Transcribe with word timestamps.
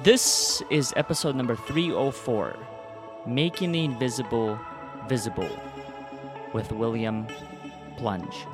This 0.00 0.62
is 0.70 0.92
episode 0.96 1.36
number 1.36 1.54
304 1.54 2.56
Making 3.26 3.72
the 3.72 3.84
Invisible 3.84 4.58
Visible 5.06 5.48
with 6.54 6.72
William 6.72 7.26
Plange. 7.98 8.46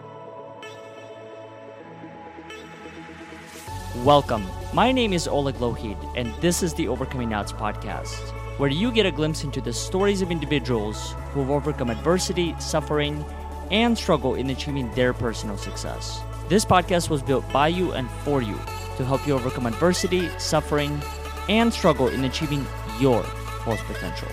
Welcome. 4.05 4.45
My 4.75 4.91
name 4.91 5.13
is 5.13 5.27
Oleg 5.29 5.55
Lohid, 5.55 5.97
and 6.17 6.35
this 6.43 6.63
is 6.63 6.75
the 6.75 6.89
Overcoming 6.89 7.33
Odds 7.33 7.53
podcast, 7.53 8.19
where 8.59 8.69
you 8.69 8.91
get 8.91 9.07
a 9.07 9.13
glimpse 9.13 9.45
into 9.45 9.61
the 9.61 9.73
stories 9.73 10.21
of 10.21 10.31
individuals 10.31 11.15
who 11.33 11.41
have 11.41 11.51
overcome 11.51 11.89
adversity, 11.89 12.55
suffering, 12.59 13.25
and 13.71 13.97
struggle 13.97 14.35
in 14.35 14.51
achieving 14.51 14.93
their 14.95 15.15
personal 15.15 15.57
success. 15.57 16.21
This 16.49 16.65
podcast 16.65 17.09
was 17.09 17.23
built 17.23 17.51
by 17.53 17.69
you 17.69 17.93
and 17.93 18.11
for 18.11 18.43
you 18.43 18.59
to 18.97 19.05
help 19.05 19.27
you 19.27 19.35
overcome 19.35 19.67
adversity, 19.67 20.29
suffering, 20.39 21.01
and 21.49 21.73
struggle 21.73 22.09
in 22.09 22.25
achieving 22.25 22.67
your 23.01 23.23
fullest 23.65 23.85
potential. 23.85 24.29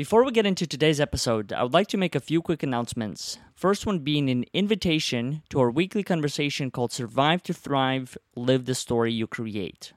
Before 0.00 0.24
we 0.24 0.32
get 0.32 0.46
into 0.46 0.66
today's 0.66 0.98
episode, 0.98 1.52
I 1.52 1.62
would 1.62 1.74
like 1.74 1.88
to 1.88 1.98
make 1.98 2.14
a 2.14 2.20
few 2.20 2.40
quick 2.40 2.62
announcements. 2.62 3.38
First 3.54 3.84
one 3.84 3.98
being 3.98 4.30
an 4.30 4.46
invitation 4.54 5.42
to 5.50 5.60
our 5.60 5.70
weekly 5.70 6.02
conversation 6.02 6.70
called 6.70 6.90
Survive 6.90 7.42
to 7.42 7.52
Thrive 7.52 8.16
Live 8.34 8.64
the 8.64 8.74
Story 8.74 9.12
You 9.12 9.26
Create. 9.26 9.92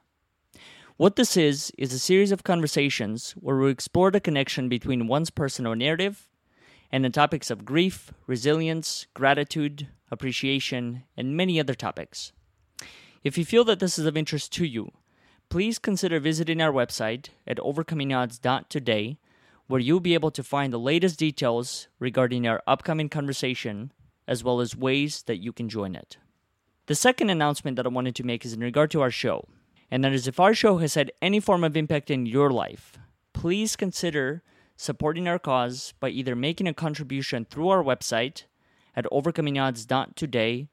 What 0.98 1.16
this 1.16 1.38
is, 1.38 1.72
is 1.78 1.94
a 1.94 1.98
series 1.98 2.32
of 2.32 2.44
conversations 2.44 3.32
where 3.32 3.56
we 3.56 3.70
explore 3.70 4.10
the 4.10 4.20
connection 4.20 4.68
between 4.68 5.06
one's 5.06 5.30
personal 5.30 5.74
narrative 5.74 6.28
and 6.92 7.04
the 7.04 7.10
topics 7.10 7.50
of 7.50 7.64
grief, 7.64 8.12
resilience, 8.26 9.06
gratitude, 9.14 9.88
appreciation, 10.10 11.04
and 11.16 11.36
many 11.36 11.58
other 11.58 11.74
topics. 11.74 12.32
If 13.22 13.38
you 13.38 13.44
feel 13.44 13.64
that 13.64 13.80
this 13.80 13.98
is 13.98 14.06
of 14.06 14.16
interest 14.16 14.52
to 14.54 14.66
you, 14.66 14.92
please 15.48 15.78
consider 15.78 16.20
visiting 16.20 16.60
our 16.60 16.72
website 16.72 17.28
at 17.46 17.58
overcomingodds.today, 17.58 19.18
where 19.66 19.80
you'll 19.80 20.00
be 20.00 20.14
able 20.14 20.30
to 20.30 20.42
find 20.42 20.72
the 20.72 20.78
latest 20.78 21.18
details 21.18 21.88
regarding 21.98 22.46
our 22.46 22.62
upcoming 22.66 23.08
conversation, 23.08 23.92
as 24.28 24.44
well 24.44 24.60
as 24.60 24.76
ways 24.76 25.22
that 25.22 25.42
you 25.42 25.52
can 25.52 25.68
join 25.68 25.94
it. 25.94 26.18
The 26.86 26.94
second 26.94 27.30
announcement 27.30 27.76
that 27.76 27.86
I 27.86 27.90
wanted 27.90 28.14
to 28.16 28.26
make 28.26 28.44
is 28.44 28.52
in 28.52 28.60
regard 28.60 28.90
to 28.90 29.00
our 29.00 29.10
show, 29.10 29.48
and 29.90 30.04
that 30.04 30.12
is 30.12 30.28
if 30.28 30.38
our 30.38 30.54
show 30.54 30.78
has 30.78 30.94
had 30.94 31.12
any 31.22 31.40
form 31.40 31.64
of 31.64 31.76
impact 31.76 32.10
in 32.10 32.26
your 32.26 32.50
life, 32.50 32.98
please 33.32 33.74
consider 33.74 34.42
supporting 34.76 35.28
our 35.28 35.38
cause 35.38 35.94
by 36.00 36.08
either 36.08 36.34
making 36.34 36.66
a 36.66 36.74
contribution 36.74 37.44
through 37.44 37.68
our 37.68 37.82
website 37.82 38.44
at 38.96 39.04
overcomingodds.today 39.06 40.68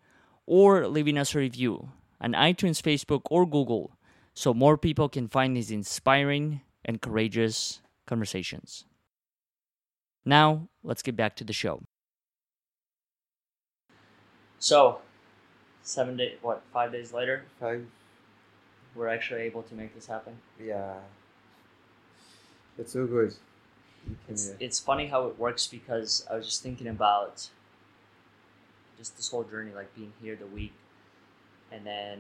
or 0.45 0.87
leaving 0.87 1.17
us 1.17 1.35
a 1.35 1.39
review 1.39 1.89
on 2.19 2.33
iTunes, 2.33 2.81
Facebook, 2.81 3.21
or 3.29 3.45
Google 3.45 3.97
so 4.33 4.53
more 4.53 4.77
people 4.77 5.09
can 5.09 5.27
find 5.27 5.55
these 5.55 5.71
inspiring 5.71 6.61
and 6.85 7.01
courageous 7.01 7.81
conversations. 8.07 8.85
Now, 10.25 10.67
let's 10.83 11.01
get 11.01 11.15
back 11.15 11.35
to 11.37 11.43
the 11.43 11.53
show. 11.53 11.81
So, 14.59 14.99
seven 15.81 16.17
days, 16.17 16.37
what, 16.41 16.61
five 16.71 16.91
days 16.91 17.13
later, 17.13 17.45
Five. 17.59 17.85
we're 18.95 19.07
actually 19.07 19.41
able 19.41 19.63
to 19.63 19.73
make 19.73 19.95
this 19.95 20.05
happen. 20.05 20.37
Yeah. 20.63 20.93
It's 22.77 22.93
so 22.93 23.07
good. 23.07 23.33
It's, 24.27 24.49
uh, 24.49 24.55
it's 24.59 24.79
funny 24.79 25.07
how 25.07 25.27
it 25.27 25.37
works 25.37 25.67
because 25.67 26.25
I 26.29 26.35
was 26.35 26.45
just 26.45 26.63
thinking 26.63 26.87
about 26.87 27.49
just 28.97 29.17
this 29.17 29.29
whole 29.29 29.43
journey, 29.43 29.71
like 29.73 29.93
being 29.95 30.13
here 30.21 30.35
the 30.35 30.47
week, 30.47 30.73
and 31.71 31.85
then 31.85 32.19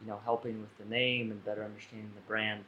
you 0.00 0.08
know 0.08 0.18
helping 0.24 0.60
with 0.60 0.76
the 0.78 0.84
name 0.84 1.30
and 1.30 1.44
better 1.44 1.64
understanding 1.64 2.10
the 2.14 2.22
brand. 2.22 2.64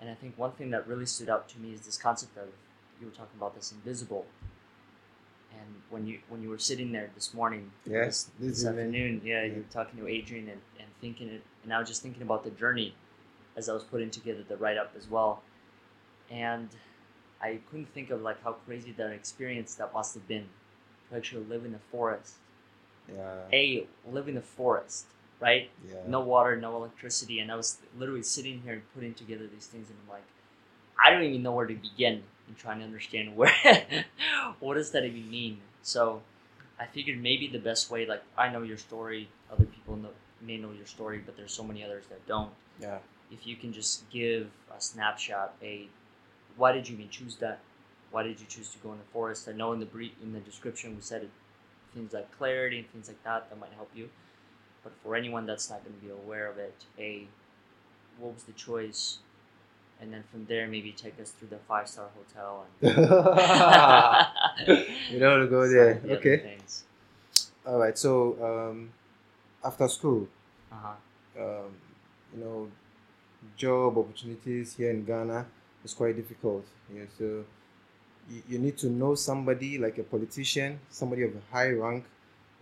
And 0.00 0.10
I 0.10 0.14
think 0.14 0.38
one 0.38 0.52
thing 0.52 0.70
that 0.70 0.86
really 0.86 1.06
stood 1.06 1.28
out 1.28 1.48
to 1.50 1.58
me 1.58 1.72
is 1.72 1.82
this 1.82 1.98
concept 1.98 2.36
of 2.36 2.48
you 3.00 3.06
were 3.06 3.12
talking 3.12 3.36
about 3.36 3.54
this 3.54 3.72
invisible. 3.72 4.26
And 5.52 5.82
when 5.90 6.06
you 6.06 6.18
when 6.28 6.42
you 6.42 6.50
were 6.50 6.58
sitting 6.58 6.92
there 6.92 7.10
this 7.14 7.32
morning, 7.34 7.70
Yeah, 7.86 8.04
this, 8.06 8.30
this 8.38 8.64
afternoon, 8.64 9.22
yeah, 9.24 9.44
you 9.44 9.56
were 9.56 9.72
talking 9.72 9.98
to 9.98 10.06
Adrian 10.06 10.48
and, 10.48 10.60
and 10.78 10.88
thinking 11.00 11.28
it, 11.28 11.42
and 11.64 11.72
I 11.72 11.78
was 11.78 11.88
just 11.88 12.02
thinking 12.02 12.22
about 12.22 12.44
the 12.44 12.50
journey 12.50 12.94
as 13.56 13.68
I 13.68 13.72
was 13.72 13.82
putting 13.82 14.10
together 14.10 14.44
the 14.46 14.56
write 14.56 14.76
up 14.76 14.92
as 14.96 15.08
well. 15.08 15.42
And 16.30 16.68
I 17.40 17.60
couldn't 17.70 17.92
think 17.94 18.10
of 18.10 18.22
like 18.22 18.42
how 18.42 18.52
crazy 18.66 18.92
that 18.92 19.10
experience 19.10 19.74
that 19.76 19.92
must 19.94 20.14
have 20.14 20.26
been 20.26 20.46
to 21.10 21.16
actually 21.16 21.44
live 21.44 21.64
in 21.64 21.72
the 21.72 21.78
forest. 21.90 22.34
yeah. 23.12 23.34
A 23.52 23.86
live 24.10 24.28
in 24.28 24.34
the 24.34 24.42
forest, 24.42 25.06
right? 25.40 25.70
Yeah. 25.88 25.94
No 26.06 26.20
water, 26.20 26.56
no 26.56 26.76
electricity, 26.76 27.38
and 27.40 27.50
I 27.50 27.56
was 27.56 27.78
literally 27.96 28.22
sitting 28.22 28.60
here 28.62 28.74
and 28.74 28.82
putting 28.94 29.14
together 29.14 29.46
these 29.46 29.66
things, 29.66 29.88
and 29.88 29.96
I'm 30.04 30.12
like, 30.12 30.24
I 31.02 31.10
don't 31.10 31.22
even 31.22 31.42
know 31.42 31.52
where 31.52 31.66
to 31.66 31.74
begin 31.74 32.22
in 32.48 32.54
trying 32.56 32.78
to 32.80 32.84
understand 32.84 33.36
where 33.40 33.52
what 34.60 34.74
does 34.74 34.90
that 34.92 35.04
even 35.04 35.30
mean. 35.30 35.58
So 35.82 36.22
I 36.78 36.86
figured 36.86 37.20
maybe 37.22 37.48
the 37.48 37.58
best 37.58 37.90
way, 37.90 38.04
like 38.06 38.22
I 38.36 38.48
know 38.50 38.62
your 38.62 38.78
story, 38.78 39.28
other 39.52 39.64
people 39.64 39.96
know, 39.96 40.10
may 40.42 40.56
know 40.56 40.72
your 40.72 40.86
story, 40.86 41.22
but 41.24 41.36
there's 41.36 41.52
so 41.52 41.62
many 41.62 41.84
others 41.84 42.04
that 42.08 42.26
don't 42.26 42.50
Yeah. 42.80 42.98
if 43.30 43.46
you 43.46 43.56
can 43.56 43.72
just 43.72 44.08
give 44.10 44.48
a 44.76 44.80
snapshot 44.80 45.54
a 45.62 45.88
why 46.58 46.72
did 46.72 46.88
you 46.88 46.96
even 46.96 47.08
choose 47.08 47.36
that 47.36 47.60
why 48.10 48.22
did 48.22 48.40
you 48.40 48.46
choose 48.46 48.70
to 48.70 48.78
go 48.78 48.92
in 48.92 48.98
the 48.98 49.04
forest 49.12 49.48
i 49.48 49.52
know 49.52 49.72
in 49.72 49.80
the 49.80 49.86
brief 49.86 50.12
in 50.22 50.32
the 50.32 50.40
description 50.40 50.94
we 50.94 51.00
said 51.00 51.22
it, 51.22 51.30
things 51.94 52.12
like 52.12 52.30
clarity 52.36 52.78
and 52.78 52.90
things 52.90 53.08
like 53.08 53.22
that 53.24 53.48
that 53.48 53.58
might 53.58 53.72
help 53.74 53.90
you 53.94 54.08
but 54.84 54.92
for 55.02 55.16
anyone 55.16 55.46
that's 55.46 55.70
not 55.70 55.82
going 55.84 55.98
to 55.98 56.04
be 56.04 56.12
aware 56.12 56.50
of 56.50 56.58
it 56.58 56.84
a 56.98 57.26
what 58.18 58.34
was 58.34 58.42
the 58.44 58.52
choice 58.52 59.18
and 60.00 60.12
then 60.12 60.22
from 60.30 60.44
there 60.46 60.68
maybe 60.68 60.92
take 60.92 61.18
us 61.20 61.30
through 61.30 61.48
the 61.48 61.58
five 61.68 61.88
star 61.88 62.06
hotel 62.16 62.64
and 62.82 62.96
you 65.10 65.18
don't 65.18 65.40
to 65.40 65.46
go 65.48 65.68
there. 65.68 66.00
the 66.04 66.16
Okay. 66.16 66.56
All 67.66 67.78
right. 67.78 67.98
So, 67.98 68.68
um, 68.70 68.90
after 69.64 69.88
school, 69.88 70.28
uh-huh 70.70 70.94
um, 71.38 71.76
you 72.34 72.40
know, 72.40 72.68
job 73.56 73.98
opportunities 73.98 74.74
here 74.74 74.90
in 74.90 75.04
Ghana 75.04 75.46
is 75.88 75.94
quite 75.94 76.16
difficult. 76.16 76.64
Yeah, 76.94 77.04
so 77.18 77.24
you, 78.30 78.42
you 78.50 78.58
need 78.58 78.76
to 78.78 78.88
know 79.00 79.14
somebody 79.14 79.78
like 79.78 79.96
a 79.98 80.02
politician, 80.14 80.78
somebody 80.90 81.22
of 81.28 81.32
a 81.42 81.44
high 81.54 81.70
rank 81.70 82.04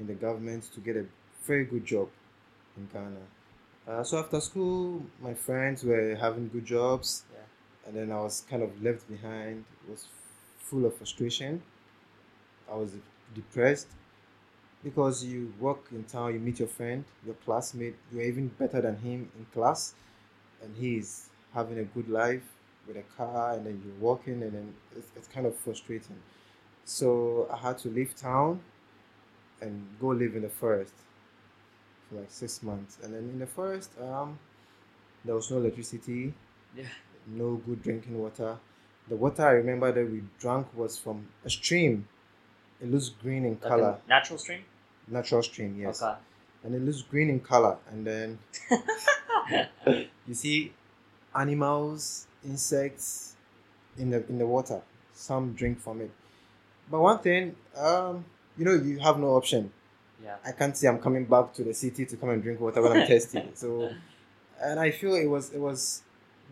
in 0.01 0.07
the 0.07 0.15
government 0.27 0.63
to 0.75 0.81
get 0.81 0.97
a 0.97 1.05
very 1.45 1.65
good 1.65 1.85
job 1.85 2.09
in 2.77 2.89
Ghana. 2.93 3.25
Uh, 3.89 4.03
so 4.03 4.19
after 4.19 4.41
school, 4.41 5.03
my 5.21 5.35
friends 5.35 5.85
were 5.85 6.15
having 6.27 6.49
good 6.49 6.65
jobs, 6.77 7.09
Yeah. 7.33 7.87
and 7.87 7.97
then 7.97 8.09
I 8.17 8.21
was 8.27 8.45
kind 8.51 8.63
of 8.63 8.71
left 8.83 9.09
behind. 9.09 9.65
It 9.85 9.91
was 9.91 10.03
full 10.69 10.85
of 10.87 10.93
frustration. 10.97 11.63
I 12.73 12.75
was 12.83 12.91
depressed 13.35 13.89
because 14.83 15.25
you 15.25 15.53
work 15.61 15.83
in 15.93 16.03
town, 16.05 16.35
you 16.35 16.41
meet 16.41 16.59
your 16.59 16.69
friend, 16.69 17.05
your 17.25 17.37
classmate, 17.45 17.97
you're 18.13 18.23
even 18.33 18.49
better 18.63 18.81
than 18.87 18.97
him 18.99 19.31
in 19.39 19.47
class, 19.55 19.95
and 20.63 20.71
he's 20.77 21.29
having 21.55 21.79
a 21.79 21.85
good 21.85 22.09
life 22.09 22.43
with 22.87 22.97
a 22.97 23.03
car, 23.17 23.55
and 23.55 23.67
then 23.67 23.83
you're 23.85 24.01
walking 24.01 24.43
and 24.43 24.53
then 24.53 24.75
it's, 24.97 25.09
it's 25.17 25.29
kind 25.29 25.47
of 25.47 25.57
frustrating. 25.57 26.17
So 26.85 27.49
I 27.53 27.57
had 27.57 27.79
to 27.79 27.89
leave 27.89 28.15
town 28.15 28.61
and 29.61 29.87
go 30.01 30.09
live 30.09 30.37
in 30.37 30.43
the 30.43 30.49
forest 30.49 30.95
for 32.09 32.17
like 32.21 32.31
six 32.31 32.63
months, 32.63 32.99
and 33.03 33.13
then 33.13 33.23
in 33.31 33.39
the 33.39 33.47
forest, 33.47 33.91
um, 34.01 34.39
there 35.25 35.35
was 35.35 35.51
no 35.51 35.57
electricity, 35.59 36.35
yeah 36.77 36.85
no 37.29 37.57
good 37.57 37.83
drinking 37.83 38.19
water. 38.19 38.57
The 39.09 39.17
water 39.17 39.45
I 39.45 39.53
remember 39.53 39.91
that 39.93 40.11
we 40.11 40.23
drank 40.39 40.67
was 40.77 40.99
from 40.99 41.27
a 41.45 41.51
stream. 41.51 42.09
It 42.81 42.91
looks 42.91 43.09
green 43.09 43.45
in 43.45 43.53
like 43.53 43.63
color, 43.63 43.99
natural 44.09 44.39
stream 44.39 44.65
natural 45.09 45.43
stream, 45.43 45.77
yes. 45.79 46.03
okay 46.03 46.19
And 46.65 46.75
it 46.75 46.83
looks 46.83 47.03
green 47.03 47.31
in 47.31 47.41
color. 47.41 47.77
And 47.91 48.07
then 48.07 48.39
you 50.27 50.35
see 50.35 50.73
animals, 51.35 52.27
insects 52.47 53.37
in 53.99 54.11
the 54.11 54.27
in 54.29 54.39
the 54.39 54.47
water. 54.47 54.83
Some 55.15 55.55
drink 55.55 55.81
from 55.81 56.01
it. 56.03 56.11
But 56.91 57.01
one 57.01 57.19
thing, 57.21 57.57
um, 57.77 58.25
you 58.57 58.65
know, 58.65 58.75
you 58.75 58.99
have 59.01 59.19
no 59.19 59.29
option. 59.37 59.73
yeah 60.23 60.37
I 60.45 60.53
can't 60.53 60.77
say 60.77 60.89
I'm 60.89 60.99
coming 61.01 61.25
back 61.27 61.53
to 61.55 61.65
the 61.65 61.75
city 61.75 62.07
to 62.07 62.17
come 62.17 62.31
and 62.31 62.43
drink 62.43 62.61
water 62.61 62.83
when 62.83 62.93
I'm 62.93 63.07
thirsty. 63.13 63.43
So, 63.55 63.91
and 64.63 64.81
I 64.81 64.91
feel 64.91 65.15
it 65.15 65.27
was 65.27 65.53
it 65.53 65.61
was 65.61 66.03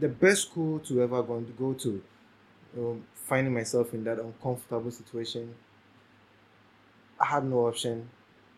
the 0.00 0.08
best 0.08 0.42
school 0.48 0.80
to 0.80 1.02
ever 1.02 1.22
go 1.22 1.40
to 1.40 1.52
go 1.52 1.72
to. 1.74 1.90
You 2.76 2.82
know, 2.82 3.00
finding 3.14 3.54
myself 3.54 3.94
in 3.94 4.04
that 4.04 4.18
uncomfortable 4.18 4.90
situation, 4.90 5.54
I 7.20 7.26
had 7.26 7.44
no 7.44 7.66
option 7.66 8.08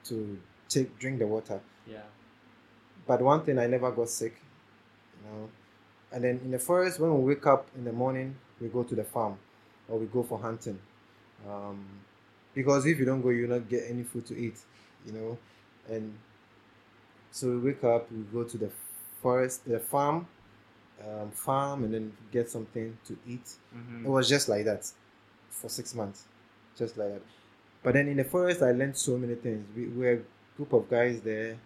to 0.05 0.39
take 0.69 0.99
drink 0.99 1.19
the 1.19 1.27
water. 1.27 1.61
yeah 1.87 2.03
But 3.07 3.23
one 3.23 3.45
thing, 3.45 3.59
I 3.59 3.67
never 3.67 3.91
got 3.93 4.09
sick. 4.09 4.35
You 5.25 5.31
know, 5.31 5.49
and 6.17 6.25
then 6.25 6.41
in 6.45 6.51
the 6.51 6.59
forest, 6.59 6.99
when 6.99 7.13
we 7.23 7.35
wake 7.35 7.47
up 7.47 7.69
in 7.77 7.85
the 7.85 7.93
morning, 7.93 8.37
we 8.61 8.69
go 8.69 8.83
to 8.83 8.95
the 8.97 9.05
farm, 9.05 9.37
or 9.89 9.99
we 9.99 10.07
go 10.07 10.23
for 10.25 10.39
hunting. 10.41 10.81
um, 11.49 11.85
because 12.55 12.87
if 12.87 12.99
you 12.99 13.05
don't 13.05 13.21
go, 13.23 13.29
you'll 13.29 13.51
not 13.51 13.69
get 13.69 13.85
any 13.91 14.03
food 14.03 14.27
to 14.27 14.37
eat, 14.37 14.59
you 15.05 15.13
know. 15.13 15.39
And 15.91 16.15
so 17.31 17.49
we 17.51 17.59
wake 17.59 17.85
up, 17.85 18.11
we 18.11 18.23
go 18.33 18.45
to 18.45 18.59
the 18.59 18.71
forest, 19.23 19.67
the 19.67 19.79
farm, 19.79 20.27
um, 21.07 21.31
farm, 21.33 21.85
and 21.85 21.93
then 21.93 22.13
get 22.33 22.51
something 22.51 22.97
to 23.07 23.19
eat. 23.29 23.45
Mm-hmm. 23.77 24.07
It 24.07 24.09
was 24.09 24.29
just 24.29 24.49
like 24.49 24.65
that 24.65 24.91
for 25.51 25.69
six 25.69 25.95
months, 25.95 26.25
just 26.79 26.97
like 26.97 27.09
that. 27.09 27.23
But 27.83 27.95
then 27.95 28.09
in 28.09 28.17
the 28.17 28.25
forest, 28.25 28.63
I 28.63 28.73
learned 28.73 28.97
so 28.97 29.19
many 29.19 29.35
things. 29.35 29.67
We, 29.77 29.89
we 29.89 30.07
were 30.07 30.13
a 30.13 30.21
group 30.57 30.73
of 30.73 30.89
guys 30.89 31.21
there, 31.21 31.59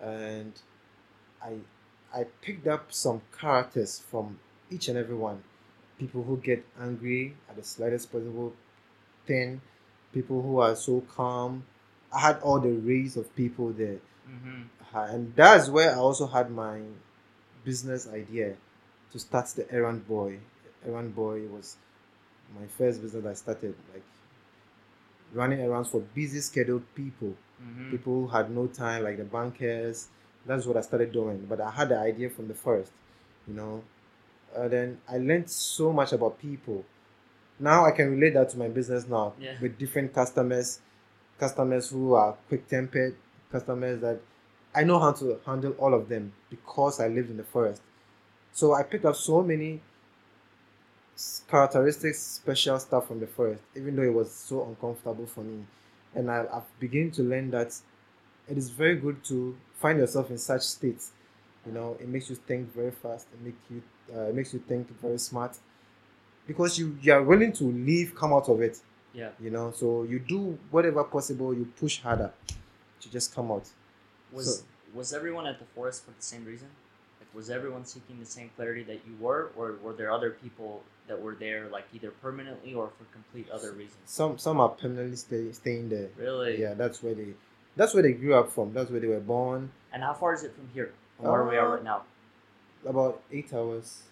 and 0.00 0.52
I 1.42 1.54
I 2.14 2.24
picked 2.42 2.66
up 2.66 2.92
some 2.92 3.22
characters 3.38 3.98
from 4.10 4.38
each 4.70 4.88
and 4.88 4.96
every 4.96 5.16
one. 5.16 5.42
People 5.98 6.22
who 6.22 6.36
get 6.36 6.64
angry 6.80 7.34
at 7.48 7.56
the 7.56 7.62
slightest 7.64 8.12
possible 8.12 8.52
thing, 9.26 9.60
people 10.12 10.42
who 10.42 10.58
are 10.58 10.76
so 10.76 11.00
calm. 11.16 11.64
I 12.12 12.20
had 12.20 12.38
all 12.40 12.60
the 12.60 12.70
race 12.70 13.16
of 13.16 13.34
people 13.34 13.72
there, 13.72 13.98
Mm-hmm. 14.30 14.62
Uh, 14.96 15.02
and 15.06 15.34
that's 15.36 15.68
where 15.68 15.90
I 15.90 15.96
also 15.96 16.26
had 16.26 16.50
my 16.50 16.80
business 17.64 18.08
idea 18.08 18.54
to 19.12 19.18
start 19.18 19.46
the 19.48 19.70
errand 19.70 20.06
boy. 20.08 20.38
Errand 20.86 21.14
boy 21.14 21.40
was 21.48 21.76
my 22.58 22.66
first 22.78 23.02
business 23.02 23.26
I 23.26 23.34
started, 23.34 23.74
like 23.92 24.02
running 25.32 25.60
errands 25.60 25.88
for 25.90 26.00
busy 26.00 26.40
scheduled 26.40 26.84
people 26.94 27.34
Mm-hmm. 27.62 27.90
people 27.92 28.12
who 28.22 28.26
had 28.26 28.50
no 28.50 28.66
time, 28.66 29.04
like 29.04 29.16
the 29.16 29.24
bankers. 29.24 30.08
That's 30.46 30.66
what 30.66 30.76
I 30.76 30.80
started 30.82 31.12
doing. 31.12 31.46
But 31.48 31.60
I 31.60 31.70
had 31.70 31.88
the 31.88 31.98
idea 31.98 32.30
from 32.30 32.48
the 32.48 32.54
first, 32.54 32.92
you 33.48 33.54
know. 33.54 33.82
And 34.54 34.70
then 34.70 35.00
I 35.08 35.18
learned 35.18 35.50
so 35.50 35.92
much 35.92 36.12
about 36.12 36.38
people. 36.38 36.84
Now 37.58 37.84
I 37.84 37.90
can 37.92 38.10
relate 38.10 38.34
that 38.34 38.50
to 38.50 38.58
my 38.58 38.68
business 38.68 39.06
now 39.08 39.34
Yeah. 39.38 39.54
with 39.60 39.78
different 39.78 40.12
customers, 40.12 40.80
customers 41.38 41.88
who 41.90 42.14
are 42.14 42.36
quick 42.48 42.68
tempered, 42.68 43.16
customers 43.50 44.00
that 44.00 44.20
I 44.74 44.84
know 44.84 44.98
how 44.98 45.12
to 45.12 45.38
handle 45.46 45.72
all 45.78 45.94
of 45.94 46.08
them 46.08 46.32
because 46.50 47.00
I 47.00 47.08
lived 47.08 47.30
in 47.30 47.36
the 47.36 47.44
forest. 47.44 47.80
So 48.52 48.74
I 48.74 48.82
picked 48.82 49.04
up 49.04 49.16
so 49.16 49.42
many 49.42 49.80
characteristics, 51.48 52.18
special 52.20 52.78
stuff 52.80 53.06
from 53.06 53.20
the 53.20 53.26
forest, 53.26 53.62
even 53.76 53.94
though 53.94 54.02
it 54.02 54.12
was 54.12 54.32
so 54.32 54.64
uncomfortable 54.64 55.26
for 55.26 55.42
me 55.42 55.64
and 56.14 56.30
I, 56.30 56.44
I've 56.52 56.80
begun 56.80 57.10
to 57.12 57.22
learn 57.22 57.50
that 57.50 57.74
it 58.48 58.56
is 58.58 58.70
very 58.70 58.96
good 58.96 59.22
to 59.24 59.56
find 59.80 59.98
yourself 59.98 60.30
in 60.30 60.38
such 60.38 60.62
states. 60.62 61.10
You 61.66 61.72
know, 61.72 61.96
it 62.00 62.08
makes 62.08 62.28
you 62.28 62.36
think 62.36 62.74
very 62.74 62.90
fast. 62.90 63.26
It 63.32 63.40
makes 63.44 63.58
you 63.70 63.82
uh, 64.14 64.28
it 64.28 64.34
makes 64.34 64.52
you 64.52 64.60
think 64.60 64.88
very 65.00 65.18
smart 65.18 65.56
because 66.46 66.78
you 66.78 66.98
you 67.02 67.12
are 67.12 67.22
willing 67.22 67.52
to 67.52 67.64
leave, 67.64 68.14
come 68.14 68.32
out 68.32 68.48
of 68.48 68.60
it. 68.60 68.78
Yeah. 69.12 69.30
You 69.40 69.50
know, 69.50 69.72
so 69.72 70.02
you 70.02 70.18
do 70.18 70.58
whatever 70.70 71.04
possible. 71.04 71.54
You 71.54 71.66
push 71.80 72.00
harder 72.00 72.32
to 73.00 73.10
just 73.10 73.34
come 73.34 73.50
out. 73.50 73.66
Was 74.32 74.58
So- 74.58 74.64
was 74.92 75.12
everyone 75.12 75.46
at 75.46 75.58
the 75.58 75.64
forest 75.74 76.04
for 76.04 76.12
the 76.12 76.22
same 76.22 76.44
reason? 76.44 76.68
Like, 77.20 77.34
was 77.34 77.50
everyone 77.50 77.84
seeking 77.84 78.20
the 78.20 78.26
same 78.26 78.50
clarity 78.54 78.84
that 78.84 79.00
you 79.06 79.16
were, 79.18 79.50
or 79.56 79.74
were 79.82 79.92
there 79.92 80.12
other 80.12 80.30
people 80.30 80.84
that 81.08 81.20
were 81.20 81.34
there, 81.34 81.68
like 81.68 81.86
either 81.92 82.10
permanently 82.22 82.74
or 82.74 82.88
for 82.96 83.04
complete 83.12 83.48
other 83.50 83.72
reasons? 83.72 84.02
Some 84.04 84.38
some 84.38 84.60
are 84.60 84.68
permanently 84.68 85.16
stay, 85.16 85.50
staying 85.52 85.88
there. 85.88 86.10
Really? 86.16 86.60
Yeah, 86.60 86.74
that's 86.74 87.02
where 87.02 87.14
they 87.14 87.34
that's 87.76 87.94
where 87.94 88.02
they 88.02 88.12
grew 88.12 88.34
up 88.34 88.50
from. 88.52 88.72
That's 88.72 88.90
where 88.90 89.00
they 89.00 89.06
were 89.06 89.20
born. 89.20 89.70
And 89.92 90.02
how 90.02 90.14
far 90.14 90.34
is 90.34 90.42
it 90.42 90.54
from 90.54 90.68
here, 90.74 90.92
from 91.16 91.26
where 91.26 91.44
we 91.44 91.56
are 91.56 91.66
Uh, 91.68 91.74
right 91.76 91.84
now? 91.84 92.02
About 92.86 93.22
eight 93.32 93.52
hours 93.52 94.02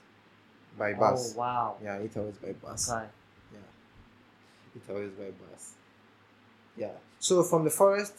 by 0.78 0.94
bus. 0.94 1.34
Oh 1.34 1.38
wow. 1.38 1.76
Yeah, 1.82 1.98
eight 2.00 2.16
hours 2.16 2.36
by 2.38 2.52
bus. 2.52 2.90
Okay. 2.90 3.06
Yeah, 3.52 3.58
Eight 4.76 4.90
hours 4.90 5.10
by 5.12 5.30
bus. 5.30 5.74
Yeah. 6.76 6.92
So 7.18 7.42
from 7.42 7.64
the 7.64 7.70
forest, 7.70 8.14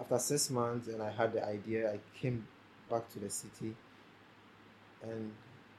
after 0.00 0.18
six 0.18 0.50
months, 0.50 0.88
and 0.88 1.02
I 1.02 1.10
had 1.10 1.32
the 1.32 1.44
idea, 1.44 1.92
I 1.92 1.98
came 2.18 2.46
back 2.88 3.10
to 3.12 3.18
the 3.18 3.28
city. 3.30 3.74
And 5.02 5.32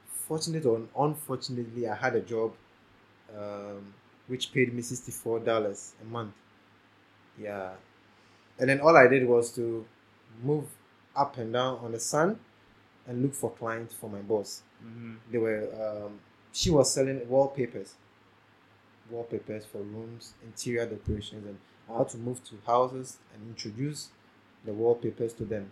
fortunately 0.06 0.68
or 0.70 0.82
unfortunately, 1.08 1.88
I 1.88 1.94
had 1.94 2.14
a 2.16 2.20
job 2.20 2.52
um, 3.36 3.94
which 4.26 4.52
paid 4.52 4.72
me 4.74 4.82
$64 4.82 5.92
a 6.02 6.04
month. 6.04 6.34
Yeah. 7.38 7.70
And 8.58 8.68
then 8.68 8.80
all 8.80 8.96
I 8.96 9.06
did 9.08 9.26
was 9.26 9.52
to 9.54 9.84
move 10.42 10.66
up 11.16 11.36
and 11.38 11.52
down 11.52 11.78
on 11.84 11.92
the 11.92 12.00
sun 12.00 12.38
and 13.06 13.22
look 13.22 13.34
for 13.34 13.50
clients 13.50 13.94
for 13.94 14.08
my 14.10 14.20
boss 14.20 14.62
Mm-hmm. 14.84 15.14
they 15.30 15.38
were 15.38 15.68
um, 16.06 16.18
she 16.52 16.68
was 16.70 16.92
selling 16.92 17.20
wallpapers 17.28 17.94
wallpapers 19.10 19.64
for 19.64 19.78
rooms 19.78 20.34
interior 20.44 20.86
decorations 20.86 21.46
and 21.46 21.56
i 21.92 21.98
had 21.98 22.08
to 22.08 22.18
move 22.18 22.42
to 22.44 22.54
houses 22.66 23.18
and 23.34 23.48
introduce 23.48 24.08
the 24.64 24.72
wallpapers 24.72 25.32
to 25.34 25.44
them 25.44 25.70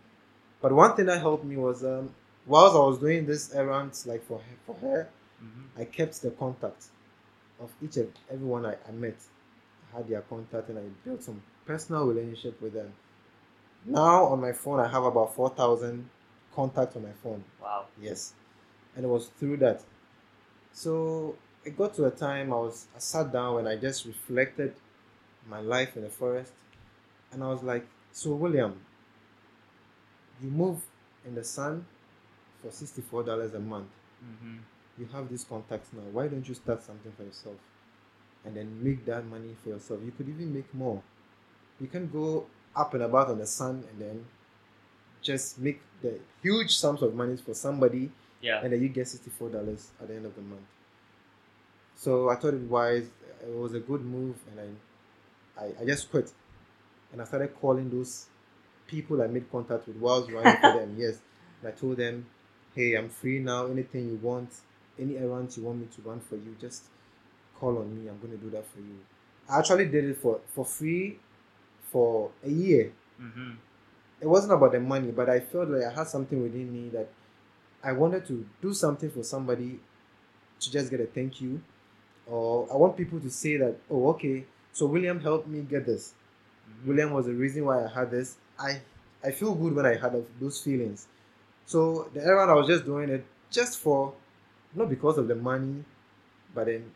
but 0.61 0.73
one 0.73 0.95
thing 0.95 1.07
that 1.07 1.21
helped 1.21 1.45
me 1.45 1.57
was 1.57 1.83
um, 1.85 2.11
whilst 2.47 2.77
i 2.77 2.79
was 2.79 2.99
doing 2.99 3.27
this 3.27 3.55
errands 3.55 4.07
like 4.07 4.25
for 4.25 4.39
her, 4.39 4.57
for 4.67 4.75
her 4.77 5.09
Mm-hmm. 5.43 5.81
i 5.81 5.85
kept 5.87 6.21
the 6.21 6.31
contact 6.33 6.85
of 7.59 7.71
each 7.83 7.97
and 7.97 8.13
everyone 8.31 8.67
I, 8.67 8.75
I 8.87 8.93
met 8.93 9.17
i 9.93 9.97
had 9.97 10.09
their 10.09 10.21
contact 10.21 10.69
and 10.69 10.79
i 10.79 10.83
built 11.05 11.23
some 11.23 11.43
personal 11.67 12.07
relationship 12.07 12.61
with 12.61 12.73
them 12.73 12.93
now 13.85 14.25
on 14.27 14.41
my 14.41 14.53
phone 14.53 14.81
i 14.81 14.89
have 14.89 15.05
about 15.05 15.35
4000 15.35 16.09
contacts 16.55 16.97
on 16.97 17.03
my 17.03 17.13
phone 17.23 17.45
Wow. 17.63 17.87
Yes. 18.01 18.35
And 18.97 19.05
it 19.05 19.09
was 19.09 19.29
through 19.39 19.59
that. 19.59 19.83
So 20.73 21.37
it 21.65 21.77
got 21.77 21.95
to 21.95 22.07
a 22.07 22.11
time 22.11 22.53
I 22.53 22.57
was 22.57 22.87
I 22.97 22.99
sat 22.99 23.33
down 23.33 23.59
and 23.61 23.69
I 23.69 23.77
just 23.77 24.05
reflected 24.07 24.75
my 25.49 25.61
life 25.61 25.97
in 25.97 26.03
the 26.03 26.09
forest 26.11 26.53
and 27.33 27.43
I 27.45 27.49
was 27.49 27.63
like, 27.63 27.87
So 28.13 28.31
William, 28.33 28.81
you 30.43 30.51
move 30.51 30.81
in 31.25 31.35
the 31.35 31.45
sun 31.45 31.87
for 32.63 32.71
sixty 32.71 33.03
four 33.03 33.23
dollars 33.23 33.55
a 33.55 33.61
month. 33.61 33.89
Mm-hmm. 34.25 34.57
You 34.99 35.07
have 35.13 35.29
these 35.29 35.45
contacts 35.45 35.91
now. 35.93 36.03
Why 36.13 36.29
don't 36.29 36.47
you 36.49 36.55
start 36.55 36.83
something 36.83 37.13
for 37.17 37.23
yourself? 37.23 37.57
And 38.45 38.57
then 38.57 38.83
make 38.83 39.05
that 39.07 39.25
money 39.27 39.55
for 39.63 39.71
yourself. 39.71 40.01
You 40.05 40.13
could 40.13 40.29
even 40.29 40.53
make 40.53 40.73
more. 40.75 41.03
You 41.81 41.87
can 41.87 42.09
go 42.09 42.47
up 42.77 42.95
and 42.95 43.03
about 43.03 43.29
on 43.29 43.39
the 43.39 43.47
sun 43.47 43.85
and 43.91 44.01
then 44.01 44.25
just 45.23 45.59
make 45.59 45.81
the 46.03 46.19
huge 46.43 46.77
sums 46.77 47.03
of 47.03 47.15
money 47.15 47.37
for 47.37 47.55
somebody 47.55 48.11
Yeah. 48.41 48.61
and 48.63 48.73
then 48.73 48.81
you 48.83 48.89
get 48.89 49.09
sixty-four 49.09 49.51
dollars 49.51 49.91
at 50.01 50.09
the 50.09 50.15
end 50.17 50.27
of 50.27 50.35
the 50.35 50.43
month. 50.43 50.67
So 51.97 52.31
I 52.31 52.37
thought 52.37 52.55
it 52.55 52.61
wise. 52.63 53.09
It 53.43 53.55
was 53.57 53.75
a 53.75 53.81
good 53.81 54.03
move, 54.05 54.37
and 54.51 54.61
I, 55.59 55.63
I, 55.65 55.67
I 55.81 55.85
just 55.87 56.11
quit, 56.11 56.31
and 57.13 57.21
I 57.21 57.25
started 57.25 57.55
calling 57.61 57.91
those 57.91 58.27
people 58.87 59.23
I 59.23 59.27
made 59.27 59.51
contact 59.51 59.87
with 59.87 59.97
whilst 59.97 60.31
running 60.31 60.57
for 60.61 60.73
them. 60.81 60.95
Yes, 60.99 61.19
and 61.63 61.73
I 61.73 61.77
told 61.77 61.97
them, 61.99 62.27
"Hey, 62.75 62.95
I'm 62.95 63.09
free 63.09 63.39
now. 63.39 63.67
Anything 63.67 64.09
you 64.09 64.17
want, 64.23 64.51
any 64.99 65.17
errands 65.17 65.57
you 65.57 65.65
want 65.65 65.79
me 65.81 65.89
to 65.97 66.03
run 66.03 66.21
for 66.21 66.37
you, 66.37 66.55
just 66.61 66.85
call 67.59 67.77
on 67.79 67.95
me. 67.95 68.09
I'm 68.09 68.19
going 68.21 68.33
to 68.33 68.43
do 68.43 68.51
that 68.51 68.67
for 68.67 68.79
you." 68.81 68.99
I 69.49 69.59
actually 69.59 69.87
did 69.87 70.05
it 70.05 70.17
for 70.19 70.41
for 70.55 70.65
free 70.65 71.19
for 71.91 72.31
a 72.45 72.49
year 72.51 72.93
Mm-hmm. 73.21 73.51
it 74.23 74.27
wasn't 74.27 74.53
about 74.55 74.73
the 74.73 74.81
money, 74.81 75.11
but 75.11 75.29
I 75.29 75.41
felt 75.41 75.69
like 75.69 75.85
I 75.85 75.93
had 75.93 76.07
something 76.09 76.43
within 76.43 76.73
me 76.73 76.89
that 76.91 77.09
I 77.85 77.93
wanted 77.93 78.27
to 78.29 78.47
do 78.63 78.73
something 78.73 79.11
for 79.11 79.23
somebody 79.23 79.79
to 80.61 80.71
just 80.71 80.91
get 80.91 81.01
a 81.01 81.07
thank 81.07 81.41
you, 81.41 81.61
or 82.27 82.67
I 82.73 82.77
want 82.77 82.97
people 82.97 83.21
to 83.21 83.31
say 83.31 83.57
that, 83.59 83.77
oh, 83.91 84.09
okay, 84.11 84.45
so 84.73 84.87
William 84.87 85.21
helped 85.21 85.49
me 85.49 85.61
get 85.63 85.85
this. 85.87 86.15
William 86.87 87.13
was 87.13 87.27
the 87.27 87.33
reason 87.35 87.65
why 87.67 87.85
I 87.85 87.89
had 87.89 88.11
this. 88.11 88.37
I 88.59 88.81
I 89.23 89.31
feel 89.33 89.55
good 89.55 89.75
when 89.75 89.85
I 89.85 89.97
had 89.97 90.13
those 90.41 90.63
feelings. 90.63 91.07
So 91.67 92.09
the 92.15 92.21
errand 92.25 92.51
I 92.51 92.55
was 92.55 92.67
just 92.67 92.85
doing 92.87 93.11
it 93.11 93.25
just 93.51 93.79
for, 93.81 94.15
not 94.75 94.89
because 94.89 95.19
of 95.19 95.29
the 95.29 95.35
money, 95.35 95.85
but 96.55 96.67
then 96.67 96.91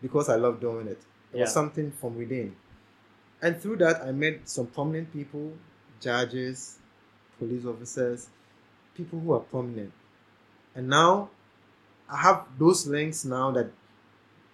because 0.00 0.28
I 0.28 0.36
love 0.36 0.60
doing 0.60 0.88
it. 0.88 0.98
It 1.32 1.36
Yeah. 1.38 1.40
was 1.42 1.52
something 1.52 1.92
from 1.92 2.16
within. 2.18 2.56
And 3.42 3.60
through 3.60 3.76
that, 3.78 4.02
I 4.02 4.12
met 4.12 4.48
some 4.48 4.66
prominent 4.68 5.12
people, 5.12 5.52
judges, 6.00 6.76
police 7.38 7.64
officers, 7.66 8.28
people 8.96 9.18
who 9.20 9.32
are 9.32 9.40
prominent. 9.40 9.92
And 10.74 10.88
now 10.88 11.28
I 12.08 12.18
have 12.18 12.44
those 12.58 12.86
links 12.86 13.24
now 13.24 13.50
that 13.52 13.70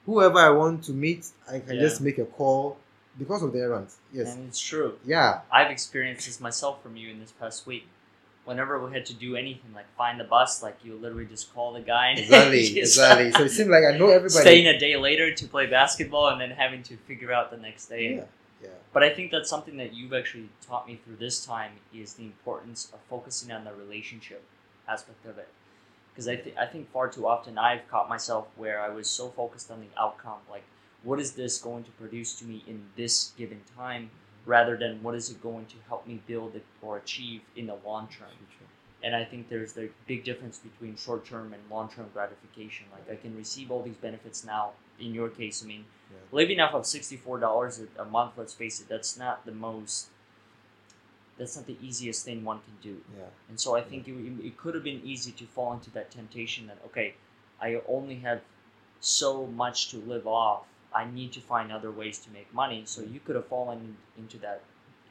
whoever 0.06 0.38
I 0.38 0.50
want 0.50 0.84
to 0.84 0.92
meet, 0.92 1.26
I 1.50 1.58
can 1.60 1.74
Yeah. 1.76 1.80
just 1.82 2.00
make 2.00 2.18
a 2.18 2.24
call 2.24 2.78
because 3.18 3.42
of 3.42 3.52
the 3.52 3.60
errands. 3.60 3.96
Yes. 4.12 4.34
And 4.34 4.48
it's 4.48 4.60
true. 4.60 4.98
Yeah. 5.04 5.40
I've 5.52 5.70
experienced 5.70 6.26
this 6.26 6.40
myself 6.40 6.82
from 6.82 6.96
you 6.96 7.10
in 7.10 7.20
this 7.20 7.32
past 7.32 7.66
week. 7.66 7.86
Whenever 8.44 8.82
we 8.82 8.90
had 8.94 9.04
to 9.06 9.12
do 9.12 9.36
anything, 9.36 9.74
like 9.74 9.84
find 9.98 10.18
the 10.18 10.24
bus, 10.24 10.62
like 10.62 10.76
you 10.82 10.94
literally 10.96 11.26
just 11.26 11.52
call 11.54 11.74
the 11.74 11.80
guy. 11.82 12.10
And 12.10 12.18
Exactly. 12.20 12.58
just 12.62 12.76
exactly. 12.96 13.32
So 13.32 13.42
it 13.42 13.50
seemed 13.50 13.70
like 13.70 13.84
I 13.84 13.98
know 13.98 14.06
everybody. 14.18 14.30
Staying 14.40 14.66
a 14.68 14.78
day 14.78 14.96
later 14.96 15.34
to 15.34 15.46
play 15.46 15.66
basketball 15.66 16.28
and 16.28 16.40
then 16.40 16.52
having 16.52 16.82
to 16.84 16.96
figure 16.96 17.30
out 17.30 17.50
the 17.50 17.58
next 17.58 17.86
day. 17.86 18.14
Yeah. 18.16 18.24
Yeah. 18.62 18.70
But 18.92 19.02
I 19.02 19.10
think 19.10 19.30
that's 19.30 19.48
something 19.48 19.76
that 19.76 19.94
you've 19.94 20.12
actually 20.12 20.48
taught 20.66 20.86
me 20.86 21.00
through 21.04 21.16
this 21.16 21.44
time 21.44 21.72
is 21.94 22.14
the 22.14 22.24
importance 22.24 22.90
of 22.92 23.00
focusing 23.08 23.52
on 23.52 23.64
the 23.64 23.72
relationship 23.72 24.42
aspect 24.88 25.24
of 25.26 25.38
it. 25.38 25.48
Because 26.12 26.26
I, 26.26 26.36
th- 26.36 26.56
I 26.56 26.66
think 26.66 26.90
far 26.90 27.08
too 27.08 27.28
often 27.28 27.58
I've 27.58 27.88
caught 27.88 28.08
myself 28.08 28.48
where 28.56 28.80
I 28.80 28.88
was 28.88 29.08
so 29.08 29.28
focused 29.28 29.70
on 29.70 29.80
the 29.80 30.00
outcome, 30.00 30.38
like 30.50 30.64
what 31.04 31.20
is 31.20 31.32
this 31.32 31.58
going 31.58 31.84
to 31.84 31.90
produce 31.92 32.34
to 32.40 32.44
me 32.44 32.64
in 32.66 32.86
this 32.96 33.32
given 33.38 33.60
time, 33.76 34.04
mm-hmm. 34.04 34.50
rather 34.50 34.76
than 34.76 35.02
what 35.02 35.14
is 35.14 35.30
it 35.30 35.40
going 35.40 35.66
to 35.66 35.76
help 35.86 36.06
me 36.08 36.20
build 36.26 36.56
it 36.56 36.64
or 36.82 36.96
achieve 36.96 37.42
in 37.54 37.66
the 37.66 37.76
long 37.84 38.08
term. 38.08 38.28
And 39.02 39.14
I 39.14 39.24
think 39.24 39.48
there's 39.48 39.74
the 39.74 39.90
big 40.06 40.24
difference 40.24 40.58
between 40.58 40.96
short 40.96 41.24
term 41.24 41.52
and 41.52 41.62
long 41.70 41.88
term 41.88 42.06
gratification. 42.12 42.86
Like 42.92 43.08
I 43.10 43.20
can 43.20 43.36
receive 43.36 43.70
all 43.70 43.82
these 43.82 43.96
benefits 43.96 44.44
now. 44.44 44.72
In 45.00 45.14
your 45.14 45.28
case, 45.28 45.62
I 45.62 45.66
mean, 45.66 45.84
Yeah. 46.10 46.16
living 46.32 46.58
off 46.60 46.74
of 46.74 46.86
sixty 46.86 47.16
four 47.16 47.38
dollars 47.38 47.80
a 47.98 48.04
month. 48.04 48.32
Let's 48.36 48.54
face 48.54 48.80
it, 48.80 48.88
that's 48.88 49.16
not 49.16 49.44
the 49.44 49.52
most. 49.52 50.08
That's 51.36 51.54
not 51.56 51.66
the 51.66 51.76
easiest 51.80 52.24
thing 52.24 52.44
one 52.44 52.60
can 52.60 52.76
do. 52.82 53.00
Yeah. 53.16 53.26
And 53.48 53.60
so 53.60 53.76
I 53.76 53.82
think 53.82 54.08
it, 54.08 54.14
it 54.44 54.56
could 54.56 54.74
have 54.74 54.82
been 54.82 55.00
easy 55.04 55.30
to 55.32 55.44
fall 55.46 55.72
into 55.72 55.90
that 55.90 56.10
temptation 56.10 56.66
that 56.66 56.78
okay, 56.86 57.14
I 57.60 57.80
only 57.88 58.16
have 58.20 58.40
so 59.00 59.46
much 59.46 59.90
to 59.90 59.98
live 59.98 60.26
off. 60.26 60.64
I 60.92 61.04
need 61.04 61.32
to 61.34 61.40
find 61.40 61.70
other 61.70 61.90
ways 61.92 62.18
to 62.20 62.30
make 62.30 62.52
money. 62.52 62.82
So 62.86 63.02
you 63.02 63.20
could 63.20 63.36
have 63.36 63.46
fallen 63.46 63.96
into 64.16 64.38
that, 64.38 64.62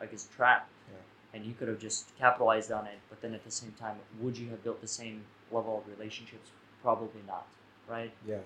I 0.01 0.05
guess, 0.07 0.27
trap, 0.35 0.67
Yeah. 0.91 0.97
and 1.33 1.45
you 1.45 1.53
could 1.53 1.67
have 1.69 1.79
just 1.79 2.13
capitalized 2.17 2.71
on 2.71 2.87
it. 2.87 2.99
But 3.09 3.21
then 3.21 3.33
at 3.33 3.43
the 3.45 3.51
same 3.51 3.71
time, 3.73 3.97
would 4.19 4.37
you 4.37 4.49
have 4.49 4.63
built 4.63 4.81
the 4.81 4.87
same 4.87 5.23
level 5.51 5.77
of 5.77 5.87
relationships? 5.87 6.49
Probably 6.81 7.21
not, 7.27 7.45
right? 7.87 8.11
Yeah. 8.27 8.39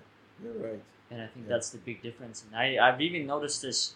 You're 0.44 0.54
right. 0.54 0.82
And 1.10 1.22
I 1.22 1.28
think 1.28 1.46
Yeah. 1.46 1.54
that's 1.56 1.70
the 1.70 1.78
big 1.78 2.02
difference. 2.02 2.44
And 2.46 2.56
I, 2.56 2.78
I've 2.88 3.02
even 3.02 3.26
noticed 3.26 3.62
this 3.62 3.96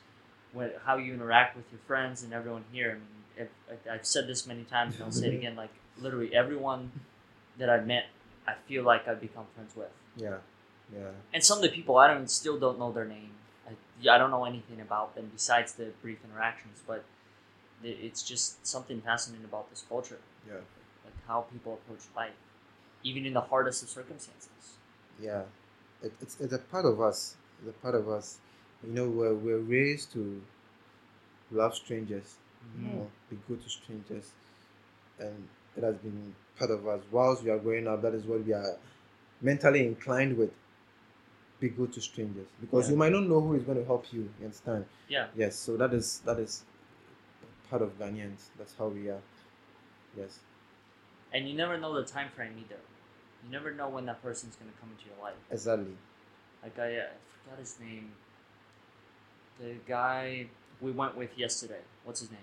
when 0.53 0.71
how 0.85 0.97
you 0.97 1.13
interact 1.13 1.55
with 1.55 1.65
your 1.71 1.79
friends 1.87 2.23
and 2.23 2.33
everyone 2.33 2.65
here. 2.71 2.91
I 2.91 2.93
mean, 2.95 3.47
if, 3.69 3.87
I've 3.89 4.05
said 4.05 4.27
this 4.27 4.45
many 4.47 4.63
times, 4.63 4.95
and 4.95 5.03
I'll 5.03 5.11
say 5.11 5.27
it 5.27 5.33
again. 5.41 5.55
Like 5.55 5.71
literally 5.97 6.33
everyone 6.35 6.91
that 7.57 7.69
I've 7.69 7.87
met, 7.87 8.05
I 8.47 8.53
feel 8.67 8.83
like 8.83 9.07
I've 9.07 9.21
become 9.21 9.45
friends 9.55 9.75
with. 9.75 9.89
Yeah. 10.17 10.37
Yeah. 10.93 11.09
And 11.33 11.43
some 11.43 11.57
of 11.57 11.63
the 11.63 11.69
people 11.69 11.97
I 11.97 12.07
don't 12.07 12.29
still 12.29 12.59
don't 12.59 12.77
know 12.77 12.91
their 12.91 13.05
name. 13.05 13.31
I, 13.67 13.71
I 14.09 14.17
don't 14.17 14.29
know 14.29 14.45
anything 14.45 14.79
about 14.81 15.15
them 15.15 15.29
besides 15.33 15.73
the 15.73 15.91
brief 16.01 16.19
interactions. 16.23 16.81
But 16.85 17.03
it's 17.83 18.23
just 18.23 18.65
something 18.65 19.01
fascinating 19.01 19.45
about 19.45 19.69
this 19.69 19.83
culture, 19.87 20.19
Yeah. 20.47 20.55
like 21.03 21.13
how 21.27 21.41
people 21.41 21.73
approach 21.73 22.03
life, 22.15 22.33
even 23.03 23.25
in 23.25 23.33
the 23.33 23.41
hardest 23.41 23.83
of 23.83 23.89
circumstances. 23.89 24.77
Yeah. 25.21 25.43
It, 26.05 26.13
it's 26.21 26.39
it's 26.39 26.53
a 26.53 26.59
part 26.59 26.85
of 26.85 27.01
us. 27.01 27.35
It's 27.59 27.69
a 27.75 27.79
part 27.81 27.95
of 27.95 28.07
us. 28.09 28.37
You 28.85 28.93
know, 28.93 29.09
we're 29.09 29.33
we're 29.33 29.59
raised 29.59 30.13
to 30.13 30.41
love 31.51 31.75
strangers. 31.75 32.35
You 32.79 32.87
know, 32.87 33.11
be 33.29 33.37
good 33.47 33.61
to 33.63 33.69
strangers, 33.69 34.31
and 35.19 35.47
it 35.77 35.83
has 35.83 35.95
been 35.97 36.35
part 36.57 36.71
of 36.71 36.87
us. 36.87 37.01
Whilst 37.11 37.43
we 37.43 37.49
are 37.49 37.59
growing 37.59 37.87
up, 37.87 38.01
that 38.03 38.13
is 38.13 38.25
what 38.25 38.45
we 38.45 38.53
are 38.53 38.77
mentally 39.41 39.85
inclined 39.85 40.37
with. 40.37 40.51
Be 41.59 41.69
good 41.69 41.93
to 41.93 42.01
strangers 42.01 42.47
because 42.59 42.87
Yeah. 42.87 42.91
you 42.91 42.97
might 42.97 43.11
not 43.13 43.23
know 43.23 43.39
who 43.39 43.55
is 43.55 43.63
going 43.63 43.77
to 43.77 43.85
help 43.85 44.11
you. 44.11 44.23
You 44.39 44.45
understand? 44.45 44.85
Yeah. 45.07 45.27
Yes. 45.35 45.55
So 45.55 45.77
that 45.77 45.93
is 45.93 46.19
that 46.25 46.37
is 46.37 46.63
part 47.69 47.81
of 47.81 47.97
Ghanaians. 47.97 48.49
That's 48.57 48.75
how 48.77 48.87
we 48.89 49.09
are. 49.09 49.21
Yes. 50.17 50.39
And 51.33 51.47
you 51.49 51.55
never 51.55 51.77
know 51.77 51.93
the 51.93 52.03
time 52.03 52.29
frame 52.35 52.53
either. 52.59 52.79
You 53.45 53.51
never 53.51 53.71
know 53.71 53.89
when 53.89 54.05
that 54.07 54.21
person's 54.23 54.55
going 54.55 54.71
to 54.71 54.77
come 54.79 54.89
into 54.91 55.05
your 55.05 55.23
life. 55.23 55.35
Exactly. 55.51 55.95
Like 56.63 56.77
I, 56.79 56.97
I 56.97 57.07
forgot 57.43 57.59
his 57.59 57.75
name. 57.79 58.11
The 59.59 59.75
guy 59.87 60.47
we 60.81 60.91
went 60.91 61.15
with 61.15 61.37
yesterday. 61.37 61.79
What's 62.03 62.19
his 62.19 62.31
name? 62.31 62.39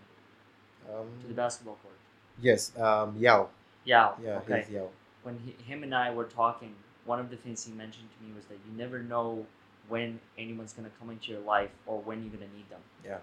Um, 0.89 1.07
To 1.21 1.27
the 1.29 1.35
basketball 1.35 1.79
court. 1.83 1.95
yes. 2.41 2.73
Um. 2.79 3.17
Yao. 3.19 3.49
Yao. 3.85 4.17
Yeah. 4.23 4.39
Okay. 4.39 4.63
He's 4.67 4.75
Yao. 4.75 4.89
When 5.23 5.39
he, 5.39 5.55
him 5.65 5.83
and 5.83 5.95
I 5.95 6.13
were 6.13 6.25
talking, 6.25 6.75
one 7.05 7.21
of 7.21 7.31
the 7.31 7.37
things 7.37 7.65
he 7.65 7.73
mentioned 7.73 8.09
to 8.19 8.25
me 8.27 8.33
was 8.35 8.45
that 8.47 8.55
you 8.67 8.77
never 8.77 8.99
know 9.01 9.47
when 9.89 10.21
anyone's 10.39 10.73
going 10.73 10.89
to 10.89 10.97
come 10.99 11.11
into 11.11 11.31
your 11.33 11.41
life 11.41 11.71
or 11.87 12.01
when 12.01 12.21
you're 12.23 12.35
going 12.35 12.49
to 12.49 12.57
need 12.57 12.69
them. 12.71 12.81
Yeah. 13.05 13.19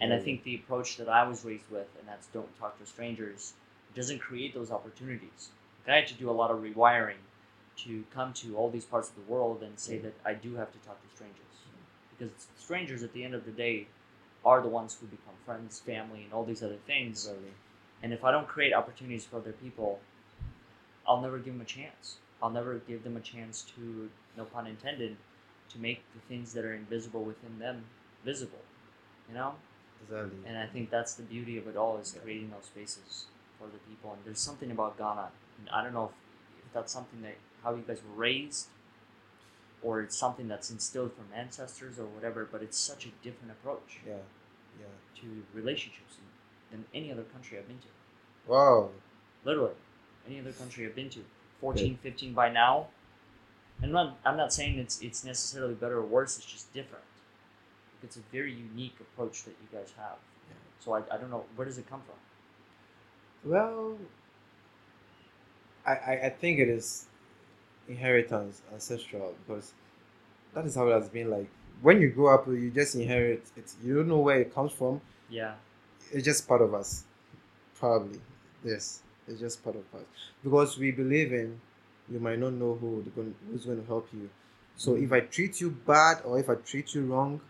And 0.00 0.12
I 0.14 0.18
think 0.18 0.44
the 0.44 0.54
approach 0.54 0.96
that 0.96 1.08
I 1.10 1.26
was 1.28 1.44
raised 1.44 1.70
with, 1.70 1.86
and 1.98 2.08
that's 2.08 2.26
don't 2.28 2.48
talk 2.58 2.78
to 2.78 2.86
strangers, 2.86 3.52
doesn't 3.94 4.18
create 4.20 4.54
those 4.54 4.70
opportunities. 4.70 5.50
Like 5.90 5.96
I 5.96 6.00
had 6.02 6.08
to 6.10 6.14
do 6.14 6.30
a 6.30 6.32
lot 6.32 6.52
of 6.52 6.58
rewiring 6.58 7.18
to 7.78 8.04
come 8.14 8.32
to 8.34 8.56
all 8.56 8.70
these 8.70 8.84
parts 8.84 9.08
of 9.08 9.16
the 9.16 9.32
world 9.32 9.64
and 9.64 9.76
say 9.76 9.98
that 9.98 10.12
I 10.24 10.34
do 10.34 10.54
have 10.54 10.70
to 10.70 10.78
talk 10.86 11.02
to 11.02 11.08
strangers. 11.16 11.36
Because 12.16 12.32
strangers, 12.56 13.02
at 13.02 13.12
the 13.12 13.24
end 13.24 13.34
of 13.34 13.44
the 13.44 13.50
day, 13.50 13.88
are 14.44 14.60
the 14.60 14.68
ones 14.68 14.96
who 15.00 15.06
become 15.08 15.34
friends, 15.44 15.80
family, 15.80 16.22
and 16.22 16.32
all 16.32 16.44
these 16.44 16.62
other 16.62 16.78
things. 16.86 17.28
And 18.04 18.12
if 18.12 18.24
I 18.24 18.30
don't 18.30 18.46
create 18.46 18.72
opportunities 18.72 19.24
for 19.24 19.38
other 19.38 19.50
people, 19.50 19.98
I'll 21.08 21.20
never 21.20 21.38
give 21.38 21.54
them 21.54 21.60
a 21.60 21.64
chance. 21.64 22.18
I'll 22.40 22.50
never 22.50 22.76
give 22.86 23.02
them 23.02 23.16
a 23.16 23.20
chance 23.20 23.62
to, 23.74 24.08
no 24.36 24.44
pun 24.44 24.68
intended, 24.68 25.16
to 25.70 25.78
make 25.80 26.04
the 26.14 26.20
things 26.28 26.52
that 26.52 26.64
are 26.64 26.74
invisible 26.74 27.24
within 27.24 27.58
them 27.58 27.84
visible. 28.24 28.62
You 29.28 29.34
know? 29.34 29.54
Exactly. 30.04 30.38
And 30.46 30.56
I 30.56 30.66
think 30.66 30.88
that's 30.90 31.14
the 31.14 31.24
beauty 31.24 31.58
of 31.58 31.66
it 31.66 31.76
all 31.76 31.98
is 31.98 32.14
Yeah. 32.14 32.22
creating 32.22 32.50
those 32.50 32.66
spaces 32.66 33.26
for 33.58 33.66
the 33.66 33.78
people. 33.78 34.12
And 34.12 34.24
there's 34.24 34.40
something 34.40 34.70
about 34.70 34.96
Ghana. 34.96 35.32
And 35.60 35.68
I 35.70 35.82
don't 35.82 35.92
know 35.92 36.06
if, 36.06 36.66
if 36.66 36.72
that's 36.72 36.92
something 36.92 37.22
that 37.22 37.36
how 37.62 37.74
you 37.74 37.82
guys 37.86 38.00
were 38.08 38.20
raised, 38.20 38.68
or 39.82 40.00
it's 40.00 40.16
something 40.16 40.48
that's 40.48 40.70
instilled 40.70 41.12
from 41.14 41.26
ancestors 41.34 41.98
or 41.98 42.06
whatever. 42.06 42.48
But 42.50 42.62
it's 42.62 42.78
such 42.78 43.06
a 43.06 43.10
different 43.22 43.52
approach 43.52 44.00
Yeah. 44.06 44.14
Yeah. 44.78 44.86
to 45.22 45.42
relationships 45.54 46.16
than 46.70 46.84
any 46.94 47.10
other 47.12 47.22
country 47.24 47.58
I've 47.58 47.66
been 47.68 47.78
to. 47.78 47.88
Wow. 48.50 48.90
Literally, 49.44 49.74
any 50.26 50.40
other 50.40 50.52
country 50.52 50.86
I've 50.86 50.94
been 50.94 51.10
to. 51.10 51.20
14, 51.60 51.98
15 52.02 52.32
by 52.32 52.48
now. 52.50 52.86
And 53.82 53.86
I'm 53.90 53.92
not, 53.92 54.18
I'm 54.24 54.36
not 54.36 54.52
saying 54.52 54.78
it's 54.78 55.00
it's 55.00 55.24
necessarily 55.24 55.74
better 55.74 55.98
or 55.98 56.04
worse. 56.04 56.36
It's 56.36 56.46
just 56.46 56.72
different. 56.72 57.04
It's 58.02 58.16
a 58.16 58.20
very 58.32 58.52
unique 58.52 58.96
approach 59.00 59.44
that 59.44 59.54
you 59.60 59.68
guys 59.78 59.92
have. 59.96 60.16
Yeah. 60.48 60.54
So 60.80 60.92
I, 60.94 61.02
I 61.12 61.18
don't 61.18 61.30
know 61.30 61.44
where 61.56 61.66
does 61.66 61.78
it 61.78 61.88
come 61.88 62.00
from. 62.02 63.50
Well, 63.50 63.96
I, 65.90 66.12
I, 66.12 66.26
I 66.26 66.30
think 66.30 66.58
it 66.58 66.68
is 66.68 67.06
inheritance, 67.88 68.62
ancestral, 68.72 69.34
because 69.46 69.72
that 70.54 70.64
is 70.64 70.74
how 70.74 70.88
it 70.88 70.92
has 70.92 71.08
been. 71.08 71.30
Like 71.30 71.48
when 71.82 72.00
you 72.00 72.10
grow 72.10 72.34
up, 72.34 72.46
you 72.46 72.70
just 72.70 72.94
inherit 72.94 73.44
it. 73.56 73.72
You 73.82 73.96
don't 73.96 74.08
know 74.08 74.18
where 74.18 74.40
it 74.40 74.54
comes 74.54 74.72
from. 74.72 75.00
Yeah. 75.28 75.54
It's 76.12 76.24
just 76.24 76.46
part 76.48 76.62
of 76.62 76.74
us, 76.74 77.04
probably. 77.74 78.20
Yes, 78.64 79.02
it's 79.26 79.40
just 79.40 79.62
part 79.62 79.76
of 79.76 79.84
us 79.94 80.06
because 80.42 80.78
we 80.78 80.90
believe 80.90 81.32
in. 81.32 81.60
You 82.10 82.18
might 82.18 82.40
not 82.40 82.54
know 82.54 82.74
who 82.74 83.04
who's 83.48 83.64
going 83.64 83.80
to 83.80 83.86
help 83.86 84.08
you. 84.12 84.28
So 84.76 84.92
mm-hmm. 84.92 85.04
if 85.04 85.12
I 85.12 85.20
treat 85.20 85.60
you 85.60 85.70
bad 85.70 86.22
or 86.24 86.40
if 86.40 86.50
I 86.50 86.56
treat 86.56 86.92
you 86.94 87.04
wrong, 87.04 87.40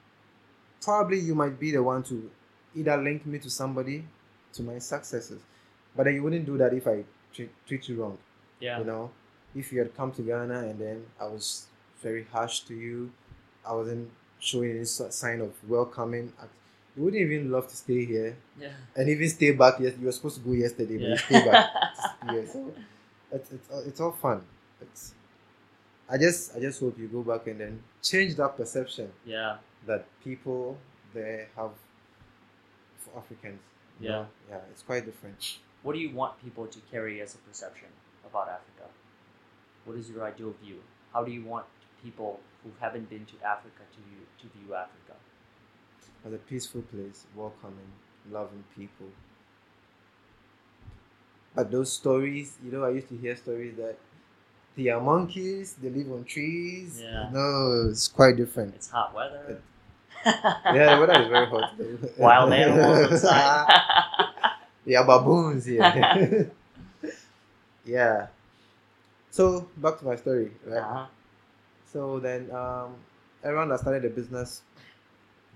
probably 0.83 1.19
you 1.19 1.35
might 1.35 1.59
be 1.59 1.71
the 1.71 1.83
one 1.83 2.03
to 2.05 2.31
either 2.75 2.97
link 3.03 3.25
me 3.25 3.39
to 3.39 3.49
somebody 3.49 4.05
to 4.53 4.63
my 4.63 4.79
successes. 4.79 5.41
But 5.97 6.05
then 6.05 6.15
you 6.15 6.23
wouldn't 6.23 6.47
do 6.47 6.59
that 6.59 6.75
if 6.75 6.87
I 6.87 7.05
treat, 7.33 7.51
treat 7.67 7.89
you 7.89 8.03
wrong. 8.03 8.19
Yeah. 8.61 8.79
You 8.79 8.85
know, 8.85 9.11
if 9.55 9.73
you 9.73 9.79
had 9.81 9.97
come 9.97 10.13
to 10.13 10.23
Ghana 10.23 10.61
and 10.69 10.79
then 10.79 11.07
I 11.21 11.25
was 11.25 11.67
very 12.03 12.25
harsh 12.33 12.61
to 12.61 12.75
you, 12.75 13.11
I 13.67 13.73
wasn't 13.75 14.11
showing 14.39 14.71
any 14.71 14.85
sign 14.85 15.41
of 15.41 15.53
welcoming. 15.69 16.33
You 16.97 17.05
wouldn't 17.05 17.23
even 17.23 17.51
love 17.51 17.69
to 17.69 17.77
stay 17.77 18.05
here 18.05 18.37
Yeah. 18.59 18.73
and 18.97 19.09
even 19.09 19.29
stay 19.29 19.53
back. 19.53 19.75
Yes, 19.81 19.95
you 19.99 20.07
were 20.07 20.13
supposed 20.13 20.37
to 20.37 20.43
go 20.43 20.53
yesterday, 20.53 20.97
but 20.99 21.03
Yeah. 21.03 21.11
you 21.11 21.17
stay 21.19 21.51
back. 21.51 21.71
yeah, 22.27 22.45
so 22.53 22.75
it's, 23.33 23.53
it's, 23.53 23.71
all- 23.71 23.83
it's 23.87 24.01
all 24.01 24.13
fun. 24.13 24.43
It's, 24.81 25.15
I 26.09 26.19
just 26.19 26.57
I 26.57 26.61
just 26.61 26.81
hope 26.81 26.99
you 26.99 27.07
go 27.07 27.23
back 27.23 27.47
and 27.47 27.61
then 27.61 27.83
change 28.03 28.35
that 28.37 28.57
perception 28.57 29.13
yeah. 29.25 29.59
that 29.87 30.07
people 30.25 30.77
there 31.15 31.49
have 31.57 31.71
for 32.99 33.19
Africans. 33.19 33.61
Yeah. 34.01 34.11
know? 34.11 34.27
yeah, 34.51 34.59
it's 34.73 34.83
quite 34.83 35.05
different. 35.05 35.59
What 35.83 35.93
do 35.95 36.01
you 36.01 36.11
want 36.15 36.43
people 36.43 36.67
to 36.67 36.79
carry 36.91 37.21
as 37.21 37.35
a 37.35 37.39
perception 37.39 37.89
about 38.31 38.49
Africa? 38.49 38.89
What 39.85 39.97
is 39.97 40.09
your 40.11 40.25
ideal 40.25 40.55
view? 40.63 40.77
How 41.13 41.25
do 41.25 41.31
you 41.33 41.45
want 41.45 41.67
people 42.03 42.41
who 42.63 42.71
haven't 42.81 43.09
been 43.11 43.27
to 43.27 43.35
Africa 43.47 43.83
to 43.93 43.99
view, 44.09 44.23
to 44.41 44.59
view 44.59 44.75
Africa? 44.75 45.15
As 46.25 46.33
a 46.33 46.39
peaceful 46.39 46.83
place, 46.83 47.25
welcoming, 47.35 47.91
loving 48.31 48.65
people. 48.77 49.07
But 51.55 51.71
those 51.71 51.93
stories, 51.93 52.57
you 52.65 52.71
know, 52.71 52.85
I 52.85 52.91
used 52.91 53.09
to 53.09 53.17
hear 53.17 53.35
stories 53.37 53.75
that 53.77 53.97
they 54.77 54.89
are 54.89 55.01
monkeys, 55.01 55.75
they 55.83 55.89
live 55.91 56.13
on 56.13 56.25
trees. 56.25 57.01
Yeah. 57.03 57.31
No, 57.33 57.89
it's 57.91 58.07
quite 58.07 58.37
different. 58.37 58.75
It's 58.75 58.91
hot 58.91 59.15
weather. 59.15 59.61
Yeah, 60.27 60.97
the 60.97 61.01
weather 61.01 61.23
is 61.23 61.29
very 61.29 61.47
hot. 61.47 61.73
Wild 62.19 62.53
animals 62.53 63.11
inside. 63.13 63.73
yeah, 64.85 65.03
baboons 65.03 65.65
here. 65.65 66.53
yeah. 67.91 68.27
So 69.31 69.69
back 69.77 69.99
to 70.01 70.05
my 70.05 70.17
story, 70.17 70.51
right? 70.67 70.79
uh-huh. 70.83 71.07
So 71.93 72.19
then, 72.21 72.51
um, 72.51 72.95
everyone 73.43 73.69
that 73.71 73.81
started 73.81 74.03
the 74.03 74.11
business 74.11 74.63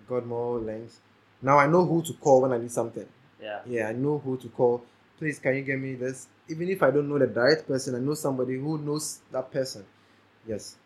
got 0.09 0.27
more 0.27 0.59
links. 0.59 0.99
Now 1.43 1.59
I 1.59 1.67
know 1.67 1.85
who 1.85 2.03
to 2.03 2.13
call 2.15 2.43
when 2.43 2.53
I 2.53 2.59
need 2.59 2.73
something. 2.73 3.07
Yeah. 3.41 3.61
Yeah, 3.67 3.89
I 3.89 3.93
know 3.93 4.19
who 4.19 4.37
to 4.39 4.49
call. 4.49 4.83
Please, 5.19 5.39
can 5.39 5.55
you 5.57 5.63
get 5.63 5.79
me 5.79 5.95
this? 5.95 6.27
Even 6.49 6.69
if 6.69 6.83
I 6.83 6.91
don't 6.91 7.09
know 7.09 7.19
the 7.19 7.27
direct 7.27 7.67
person, 7.67 7.95
I 7.95 7.99
know 7.99 8.15
somebody 8.15 8.55
who 8.59 8.79
knows 8.79 9.21
that 9.33 9.51
person. 9.53 9.85
Yes. 10.47 10.77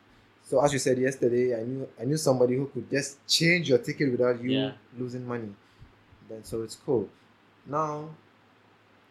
So 0.44 0.62
as 0.64 0.72
you 0.72 0.78
said 0.78 0.98
yesterday, 0.98 1.58
I 1.60 1.62
knew 1.64 1.88
I 2.00 2.04
knew 2.04 2.16
somebody 2.16 2.56
who 2.56 2.66
could 2.66 2.88
just 2.90 3.26
change 3.26 3.68
your 3.68 3.78
ticket 3.78 4.10
without 4.10 4.42
you 4.42 4.50
Yeah. 4.50 4.72
losing 4.98 5.26
money. 5.26 5.52
Then 6.28 6.44
so 6.44 6.62
it's 6.62 6.76
cool. 6.76 7.08
Now 7.66 8.08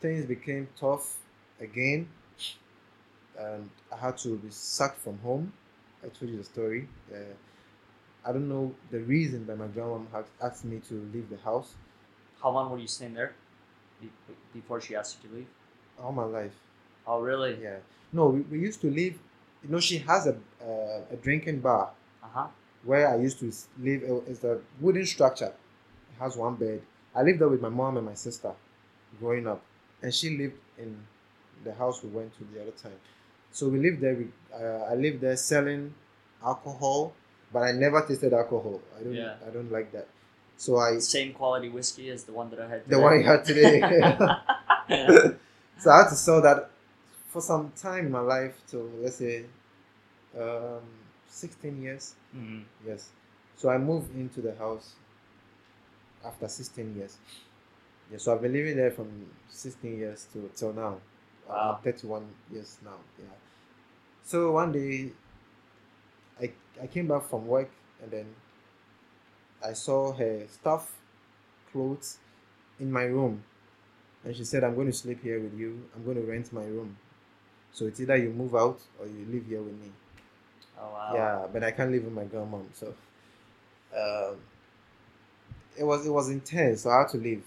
things 0.02 0.26
became 0.26 0.68
tough 0.80 1.18
again, 1.60 2.08
and 3.40 3.70
I 3.92 3.98
had 3.98 4.18
to 4.20 4.38
be 4.38 4.50
sacked 4.52 5.00
from 5.00 5.20
home. 5.20 5.54
I 6.04 6.08
told 6.10 6.32
you 6.32 6.38
the 6.38 6.44
story. 6.44 6.88
Uh, 7.14 7.18
I 8.26 8.32
don't 8.34 8.50
know 8.50 8.76
the 8.92 9.00
reason, 9.00 9.46
but 9.46 9.58
my 9.58 9.68
grandma 9.68 10.00
had 10.14 10.26
asked 10.44 10.66
me 10.66 10.80
to 10.90 10.96
leave 11.14 11.30
the 11.30 11.38
house 11.38 11.76
How 12.42 12.52
long 12.52 12.72
were 12.72 12.80
you 12.80 12.88
staying 12.88 13.16
there 13.16 13.34
before 14.54 14.82
she 14.82 14.96
asked 14.96 15.18
you 15.24 15.30
to 15.30 15.36
leave? 15.36 15.48
all 16.00 16.12
my 16.12 16.24
life. 16.24 16.52
Oh, 17.08 17.22
really? 17.22 17.58
Yeah. 17.62 17.78
No, 18.14 18.28
we, 18.28 18.42
we 18.42 18.60
used 18.60 18.82
to 18.82 18.88
live. 18.92 19.16
You 19.64 19.70
know, 19.70 19.80
she 19.80 19.98
has 20.00 20.28
a 20.28 20.36
uh, 20.62 21.14
a 21.14 21.16
drinking 21.22 21.60
bar 21.62 21.90
Uh 22.24 22.28
huh. 22.34 22.48
where 22.84 23.08
I 23.10 23.18
used 23.18 23.40
to 23.40 23.52
live. 23.80 24.04
uh, 24.04 24.32
It's 24.32 24.44
a 24.44 24.60
wooden 24.80 25.06
structure. 25.06 25.54
It 26.12 26.18
has 26.20 26.36
one 26.38 26.56
bed. 26.56 26.82
I 27.16 27.24
lived 27.24 27.40
there 27.40 27.50
with 27.50 27.62
my 27.62 27.70
mom 27.70 27.98
and 27.98 28.06
my 28.06 28.14
sister, 28.14 28.52
growing 29.20 29.48
up, 29.48 29.62
and 30.04 30.14
she 30.14 30.38
lived 30.38 30.58
in 30.78 30.96
the 31.64 31.74
house 31.74 32.04
we 32.04 32.10
went 32.10 32.32
to 32.38 32.44
the 32.54 32.62
other 32.62 32.72
time. 32.84 33.00
So 33.52 33.70
we 33.70 33.80
lived 33.80 34.02
there. 34.02 34.16
We, 34.16 34.28
uh, 34.54 34.92
I 34.92 34.96
lived 34.96 35.22
there 35.22 35.36
selling 35.38 35.94
alcohol, 36.44 37.14
but 37.52 37.60
I 37.64 37.72
never 37.72 38.02
tasted 38.06 38.34
alcohol. 38.34 38.82
I 39.00 39.04
don't. 39.04 39.14
Yeah. 39.14 39.36
I 39.46 39.50
don't 39.50 39.72
like 39.72 39.92
that. 39.92 40.08
So 40.58 40.78
I 40.78 41.00
Same 41.00 41.34
quality 41.34 41.70
whiskey 41.70 42.10
as 42.10 42.24
the 42.24 42.34
one 42.34 42.50
that 42.50 42.60
I 42.60 42.68
had. 42.68 42.88
the 42.88 43.00
one 43.00 43.20
you 43.20 43.26
had 43.26 43.46
today. 43.46 43.80
so 45.80 45.92
I 45.92 45.98
had 45.98 46.10
to 46.10 46.16
sell 46.16 46.42
that 46.42 46.70
for 47.30 47.42
some 47.42 47.72
time 47.76 48.08
in 48.08 48.12
my 48.12 48.20
life. 48.22 48.56
So 48.66 48.90
let's 49.02 49.18
say, 49.18 49.46
um, 50.40 50.82
sixteen 51.30 51.82
years. 51.82 52.16
Mhm. 52.36 52.64
Yes. 52.86 53.10
So 53.58 53.70
I 53.70 53.78
moved 53.78 54.16
into 54.16 54.42
the 54.42 54.54
house 54.56 54.94
after 56.24 56.48
16 56.48 56.96
years. 56.96 57.18
Yeah, 58.12 58.18
so 58.18 58.34
I've 58.34 58.42
been 58.42 58.54
living 58.54 58.78
there 58.78 58.92
from 58.92 59.10
16 59.50 59.98
years 59.98 60.28
to 60.34 60.50
till 60.56 60.74
now. 60.74 60.98
Wow. 61.48 61.76
I'm 61.78 61.84
31 61.84 62.26
years 62.52 62.78
now. 62.84 62.98
Yeah. 63.20 63.26
So 64.24 64.52
one 64.52 64.72
day 64.72 65.12
I 66.42 66.52
I 66.82 66.88
came 66.88 67.08
back 67.08 67.24
from 67.30 67.48
work 67.48 67.70
and 68.02 68.12
then 68.12 68.26
I 69.64 69.74
saw 69.74 70.14
her 70.14 70.46
stuff, 70.48 70.96
clothes 71.72 72.18
in 72.80 72.92
my 72.92 73.04
room. 73.04 73.44
And 74.24 74.36
she 74.36 74.44
said, 74.44 74.64
I'm 74.64 74.76
going 74.76 74.88
to 74.88 74.94
sleep 74.94 75.24
here 75.24 75.40
with 75.40 75.58
you. 75.58 75.90
I'm 75.96 76.04
going 76.04 76.18
to 76.18 76.24
rent 76.24 76.52
my 76.52 76.64
room. 76.66 76.98
So 77.72 77.86
it's 77.86 78.00
either 78.00 78.18
you 78.18 78.32
move 78.32 78.56
out 78.56 78.80
or 79.00 79.08
you 79.08 79.26
live 79.32 79.46
here 79.48 79.62
with 79.62 79.80
me. 79.80 79.92
Oh 80.80 80.92
wow. 80.92 81.12
Yeah, 81.14 81.48
but 81.52 81.64
I 81.64 81.72
can't 81.72 81.92
live 81.92 82.04
with 82.04 82.14
my 82.14 82.26
grandmom, 82.26 82.66
so 82.74 82.88
um, 83.96 84.38
it 85.78 85.84
was 85.84 86.06
it 86.06 86.10
was 86.12 86.30
intense. 86.30 86.82
So 86.82 86.90
I 86.90 87.00
had 87.00 87.10
to 87.10 87.18
leave. 87.18 87.44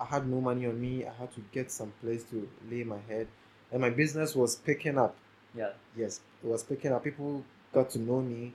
I 0.00 0.04
had 0.06 0.26
no 0.26 0.40
money 0.40 0.66
on 0.66 0.80
me. 0.80 1.04
I 1.04 1.12
had 1.12 1.32
to 1.34 1.40
get 1.52 1.70
some 1.70 1.92
place 2.02 2.24
to 2.30 2.48
lay 2.70 2.84
my 2.84 2.98
head, 3.08 3.28
and 3.70 3.80
my 3.80 3.90
business 3.90 4.34
was 4.34 4.56
picking 4.56 4.98
up. 4.98 5.14
Yeah. 5.54 5.72
Yes, 5.96 6.20
it 6.42 6.46
was 6.46 6.62
picking 6.62 6.92
up. 6.92 7.04
People 7.04 7.44
got 7.72 7.90
to 7.90 7.98
know 7.98 8.20
me. 8.20 8.54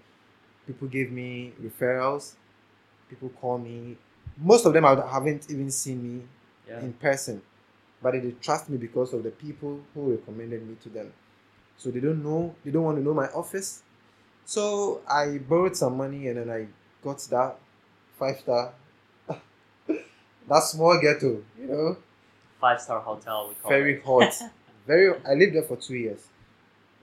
People 0.66 0.88
gave 0.88 1.12
me 1.12 1.54
referrals. 1.62 2.34
People 3.10 3.30
call 3.30 3.58
me. 3.60 3.98
Most 4.38 4.66
of 4.66 4.74
them 4.74 4.86
I 4.86 4.96
haven't 5.10 5.50
even 5.52 5.70
seen 5.72 6.02
me 6.04 6.24
Yeah. 6.68 6.80
in 6.80 6.94
person, 6.94 7.42
but 8.02 8.14
they 8.14 8.32
trust 8.42 8.70
me 8.70 8.78
because 8.78 9.14
of 9.14 9.24
the 9.24 9.30
people 9.32 9.80
who 9.94 10.12
recommended 10.16 10.68
me 10.68 10.76
to 10.84 10.90
them. 10.90 11.14
So 11.78 11.92
they 11.92 12.00
don't 12.00 12.24
know, 12.24 12.56
they 12.64 12.72
don't 12.72 12.84
want 12.84 12.98
to 12.98 13.04
know 13.04 13.14
my 13.14 13.28
office. 13.28 13.84
So 14.46 15.02
I 15.08 15.38
borrowed 15.38 15.76
some 15.78 15.98
money 15.98 16.28
and 16.28 16.38
then 16.38 16.50
I 16.50 16.68
got 17.04 17.20
that 17.30 17.58
five 18.18 18.40
star, 18.40 18.74
that 20.50 20.64
small 20.64 21.00
ghetto, 21.02 21.44
you 21.60 21.68
know, 21.68 21.98
Five 22.62 22.82
star 22.82 23.00
hotel. 23.00 23.50
We 23.50 23.56
call 23.56 23.70
very 23.70 23.96
it. 23.96 24.04
hot, 24.04 24.34
very. 24.88 25.14
I 25.28 25.34
lived 25.34 25.56
there 25.56 25.64
for 25.64 25.76
two 25.78 25.96
years. 25.96 26.22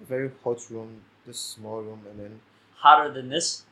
Very 0.08 0.30
hot 0.42 0.58
room, 0.70 1.00
this 1.26 1.38
small 1.38 1.80
room, 1.82 2.00
and 2.10 2.18
then 2.18 2.40
Hotter 2.76 3.12
than 3.12 3.28
this. 3.28 3.62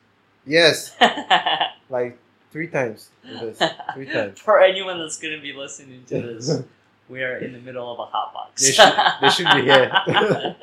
yes, 0.45 0.95
like 1.89 2.17
three 2.51 2.67
times. 2.67 3.09
this, 3.23 3.61
three 3.93 4.05
times. 4.05 4.39
For 4.39 4.61
anyone 4.61 4.99
that's 4.99 5.17
going 5.17 5.35
to 5.35 5.41
be 5.41 5.51
listening 5.53 6.03
to 6.07 6.21
this, 6.21 6.63
we 7.09 7.23
are 7.23 7.37
in 7.37 7.51
the 7.53 7.59
middle 7.59 7.91
of 7.91 7.99
a 7.99 8.05
hot 8.05 8.33
box. 8.33 8.61
They 8.63 8.71
should, 8.71 8.93
they 9.21 9.29
should 9.29 9.47
be 9.55 9.63
here. 9.63 10.55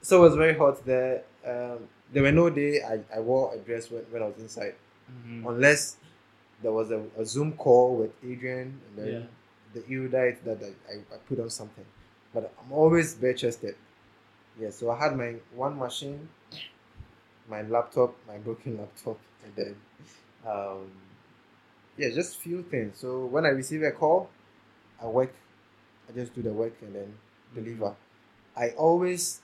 so 0.00 0.18
it 0.18 0.28
was 0.28 0.34
very 0.36 0.54
hot 0.56 0.84
there. 0.84 1.22
Um, 1.46 1.86
there 2.12 2.22
were 2.22 2.32
no 2.32 2.50
day 2.50 2.80
I, 2.82 3.00
I 3.16 3.20
wore 3.20 3.54
a 3.54 3.58
dress 3.58 3.90
when, 3.90 4.02
when 4.10 4.22
I 4.22 4.26
was 4.26 4.38
inside, 4.38 4.74
Mhm. 5.26 5.46
unless 5.48 5.96
there 6.62 6.72
was 6.72 6.90
a, 6.90 7.02
a 7.18 7.24
Zoom 7.24 7.52
call 7.52 7.96
with 7.96 8.10
Adrian 8.24 8.80
and 8.86 8.98
then 8.98 9.12
Yeah. 9.12 9.26
the 9.74 9.82
erudite 9.92 10.44
that 10.44 10.62
I, 10.62 10.94
I, 11.14 11.16
put 11.28 11.40
on 11.40 11.50
something. 11.50 11.84
But 12.34 12.52
I'm 12.60 12.72
always 12.72 13.14
bare 13.14 13.34
chested. 13.34 13.74
Yeah, 14.60 14.70
so 14.70 14.90
I 14.90 14.98
had 14.98 15.16
my 15.16 15.36
one 15.54 15.78
machine, 15.78 16.28
my 17.48 17.62
laptop, 17.62 18.14
my 18.26 18.38
broken 18.38 18.78
laptop, 18.82 19.18
and 19.44 19.52
then 19.56 19.76
um, 20.46 20.90
yeah, 21.96 22.10
just 22.10 22.38
few 22.38 22.62
things. 22.62 22.98
So 22.98 23.26
when 23.26 23.44
I 23.44 23.50
receive 23.50 23.82
a 23.82 23.90
call, 23.90 24.30
I 25.02 25.06
work, 25.06 25.34
I 26.08 26.12
just 26.12 26.34
do 26.34 26.42
the 26.42 26.52
work 26.52 26.74
and 26.82 26.94
then 26.94 27.14
deliver. 27.54 27.94
I 28.56 28.70
always 28.70 29.40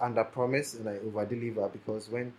under 0.00 0.24
promise 0.24 0.74
and 0.74 0.88
I 0.88 0.98
over 0.98 1.24
deliver 1.24 1.68
because 1.68 2.08
when 2.08 2.32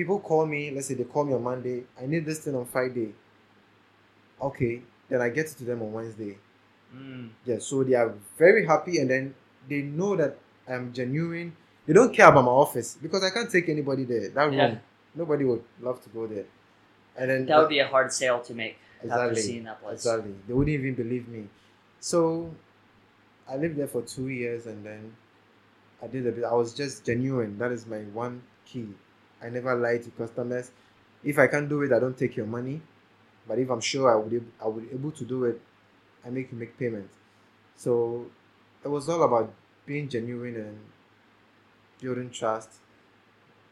people 0.00 0.18
call 0.18 0.46
me, 0.46 0.70
let's 0.70 0.86
say 0.88 0.94
they 0.94 1.04
call 1.04 1.24
me 1.24 1.34
on 1.34 1.42
Monday, 1.42 1.84
I 2.00 2.06
need 2.06 2.24
this 2.24 2.38
thing 2.38 2.54
on 2.54 2.64
Friday. 2.64 3.12
Okay, 4.40 4.80
then 5.10 5.20
I 5.20 5.28
get 5.28 5.46
it 5.50 5.58
to 5.58 5.64
them 5.64 5.82
on 5.82 5.92
Wednesday. 5.92 6.38
Mm. 6.96 7.28
Yeah, 7.44 7.58
so 7.58 7.84
they 7.84 7.92
are 7.94 8.14
very 8.38 8.64
happy 8.66 8.98
and 8.98 9.10
then 9.10 9.34
they 9.68 9.82
know 9.82 10.16
that 10.16 10.38
I'm 10.66 10.94
genuine. 10.94 11.54
They 11.86 11.92
don't 11.92 12.14
care 12.14 12.28
about 12.28 12.44
my 12.46 12.50
office 12.50 12.96
because 13.02 13.22
I 13.22 13.28
can't 13.28 13.50
take 13.50 13.68
anybody 13.68 14.04
there. 14.04 14.30
That 14.30 14.44
room, 14.44 14.54
Yeah. 14.54 14.78
nobody 15.14 15.44
would 15.44 15.62
love 15.82 16.02
to 16.04 16.08
go 16.08 16.26
there. 16.26 16.46
And 17.18 17.30
then 17.30 17.44
That 17.44 17.58
would 17.58 17.68
be 17.68 17.80
a 17.80 17.86
hard 17.86 18.10
sale 18.10 18.40
to 18.40 18.54
make 18.54 18.78
after 19.04 19.34
seeing 19.34 19.64
that 19.64 19.82
place. 19.82 19.96
Exactly. 20.00 20.34
They 20.48 20.54
wouldn't 20.54 20.74
even 20.80 20.94
believe 20.94 21.28
me. 21.28 21.48
So 22.00 22.54
I 23.46 23.56
lived 23.56 23.76
there 23.76 23.88
for 23.88 24.00
two 24.00 24.28
years 24.28 24.64
and 24.66 24.82
then 24.86 25.14
I 26.02 26.06
did 26.06 26.26
a 26.26 26.32
bit. 26.32 26.44
I 26.44 26.54
was 26.54 26.72
just 26.72 27.04
genuine. 27.04 27.58
That 27.58 27.70
is 27.70 27.86
my 27.86 28.00
one 28.24 28.40
key. 28.64 28.88
I 29.42 29.48
never 29.48 29.74
lie 29.74 29.98
to 29.98 30.10
customers. 30.10 30.70
If 31.24 31.38
I 31.38 31.46
can't 31.46 31.68
do 31.68 31.82
it, 31.82 31.92
I 31.92 31.98
don't 31.98 32.16
take 32.16 32.36
your 32.36 32.46
money. 32.46 32.80
But 33.48 33.58
if 33.58 33.70
I'm 33.70 33.80
sure 33.80 34.10
I 34.12 34.16
would, 34.16 34.44
I 34.62 34.68
would 34.68 34.88
be 34.88 34.94
able 34.94 35.10
to 35.12 35.24
do 35.24 35.44
it, 35.44 35.60
I 36.24 36.30
make 36.30 36.52
you 36.52 36.58
make 36.58 36.78
payment. 36.78 37.10
So 37.76 38.26
it 38.84 38.88
was 38.88 39.08
all 39.08 39.22
about 39.22 39.52
being 39.86 40.08
genuine 40.08 40.56
and 40.56 40.78
building 42.00 42.30
trust, 42.30 42.70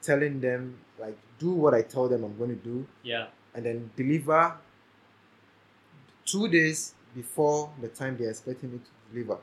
telling 0.03 0.41
them 0.41 0.79
like 0.99 1.17
do 1.39 1.53
what 1.53 1.75
I 1.75 1.83
tell 1.83 2.09
them 2.09 2.25
I'm 2.25 2.37
going 2.37 2.51
to 2.51 2.57
do 2.65 2.87
Yeah. 3.03 3.27
and 3.55 3.65
then 3.65 3.91
deliver 3.97 4.55
two 6.27 6.49
days 6.49 6.95
before 7.15 7.71
the 7.81 7.89
time 7.89 8.17
they're 8.19 8.31
expecting 8.31 8.73
me 8.73 8.79
to 8.79 8.91
deliver. 9.13 9.39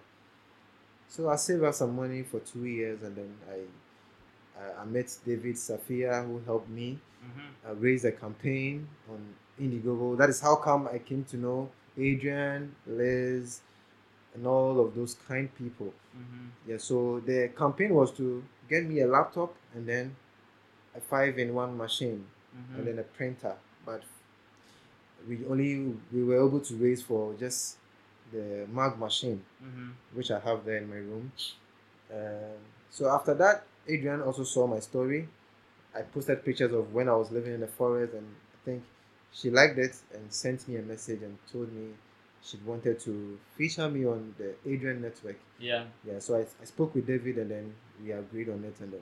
So 1.08 1.30
I 1.30 1.36
saved 1.38 1.64
up 1.64 1.74
some 1.74 1.96
money 1.96 2.24
for 2.24 2.40
two 2.40 2.66
years, 2.66 3.02
and 3.04 3.16
then 3.16 3.36
I 3.50 3.60
I, 4.60 4.82
I 4.82 4.86
met 4.86 5.16
David 5.26 5.56
Safia 5.56 6.26
who 6.26 6.42
helped 6.46 6.70
me 6.70 7.00
hmm 7.22 7.50
uh, 7.68 7.74
raise 7.76 8.06
a 8.06 8.12
campaign 8.12 8.88
on 9.10 9.20
Indiegogo. 9.60 10.18
That 10.18 10.30
is 10.30 10.40
how 10.40 10.56
come 10.56 10.88
I 10.88 11.00
came 11.00 11.24
to 11.26 11.38
know 11.38 11.70
Adrian, 11.98 12.76
Liz, 12.86 13.62
and 14.36 14.46
all 14.48 14.80
of 14.80 14.96
those 14.96 15.16
kind 15.28 15.50
people. 15.56 15.94
hmm 16.14 16.48
Yeah, 16.68 16.78
so 16.78 17.22
the 17.26 17.50
campaign 17.58 17.94
was 17.94 18.12
to 18.18 18.44
get 18.70 18.86
me 18.86 19.02
a 19.02 19.08
laptop 19.08 19.56
and 19.74 19.88
then 19.88 20.16
a 20.96 21.02
five-in-one 21.02 21.78
machine 21.78 22.26
hmm 22.54 22.76
and 22.78 22.88
then 22.88 23.00
a 23.00 23.04
printer. 23.04 23.56
But 23.86 24.04
we 25.28 25.46
only 25.50 25.94
we 26.14 26.24
were 26.24 26.46
able 26.46 26.60
to 26.60 26.76
raise 26.76 27.02
for 27.02 27.34
just 27.40 27.78
the 28.32 28.68
mag 28.72 28.98
machine, 29.00 29.44
hmm 29.62 29.92
which 30.14 30.32
I 30.32 30.40
have 30.40 30.66
there 30.66 30.78
in 30.78 30.90
my 30.90 30.96
room. 30.98 31.32
Um, 32.14 32.60
so 32.90 33.10
after 33.10 33.34
that, 33.36 33.64
Adrian 33.88 34.22
also 34.22 34.44
saw 34.44 34.68
my 34.68 34.80
story. 34.80 35.28
I 35.96 36.02
posted 36.02 36.44
pictures 36.44 36.74
of 36.74 36.94
when 36.94 37.08
I 37.08 37.16
was 37.16 37.32
living 37.32 37.54
in 37.54 37.60
the 37.62 37.68
forest, 37.68 38.14
and 38.14 38.26
I 38.26 38.58
think 38.66 38.84
she 39.32 39.50
liked 39.50 39.78
it 39.78 39.96
and 40.14 40.32
sent 40.34 40.68
me 40.68 40.78
a 40.78 40.82
message 40.82 41.22
and 41.22 41.38
told 41.52 41.72
me 41.72 41.92
she 42.44 42.58
wanted 42.66 43.00
to 43.02 43.40
feature 43.58 43.90
me 43.90 44.06
on 44.06 44.36
the 44.38 44.54
Adrian 44.70 45.02
network. 45.02 45.38
Yeah. 45.60 45.86
Yeah, 46.08 46.20
so 46.20 46.36
I, 46.36 46.42
I 46.62 46.66
spoke 46.66 46.94
with 46.96 47.08
David 47.08 47.38
and 47.38 47.50
then 47.50 47.74
we 48.04 48.12
agreed 48.12 48.50
on 48.50 48.64
it 48.64 48.76
and 48.80 48.94
then 48.94 49.02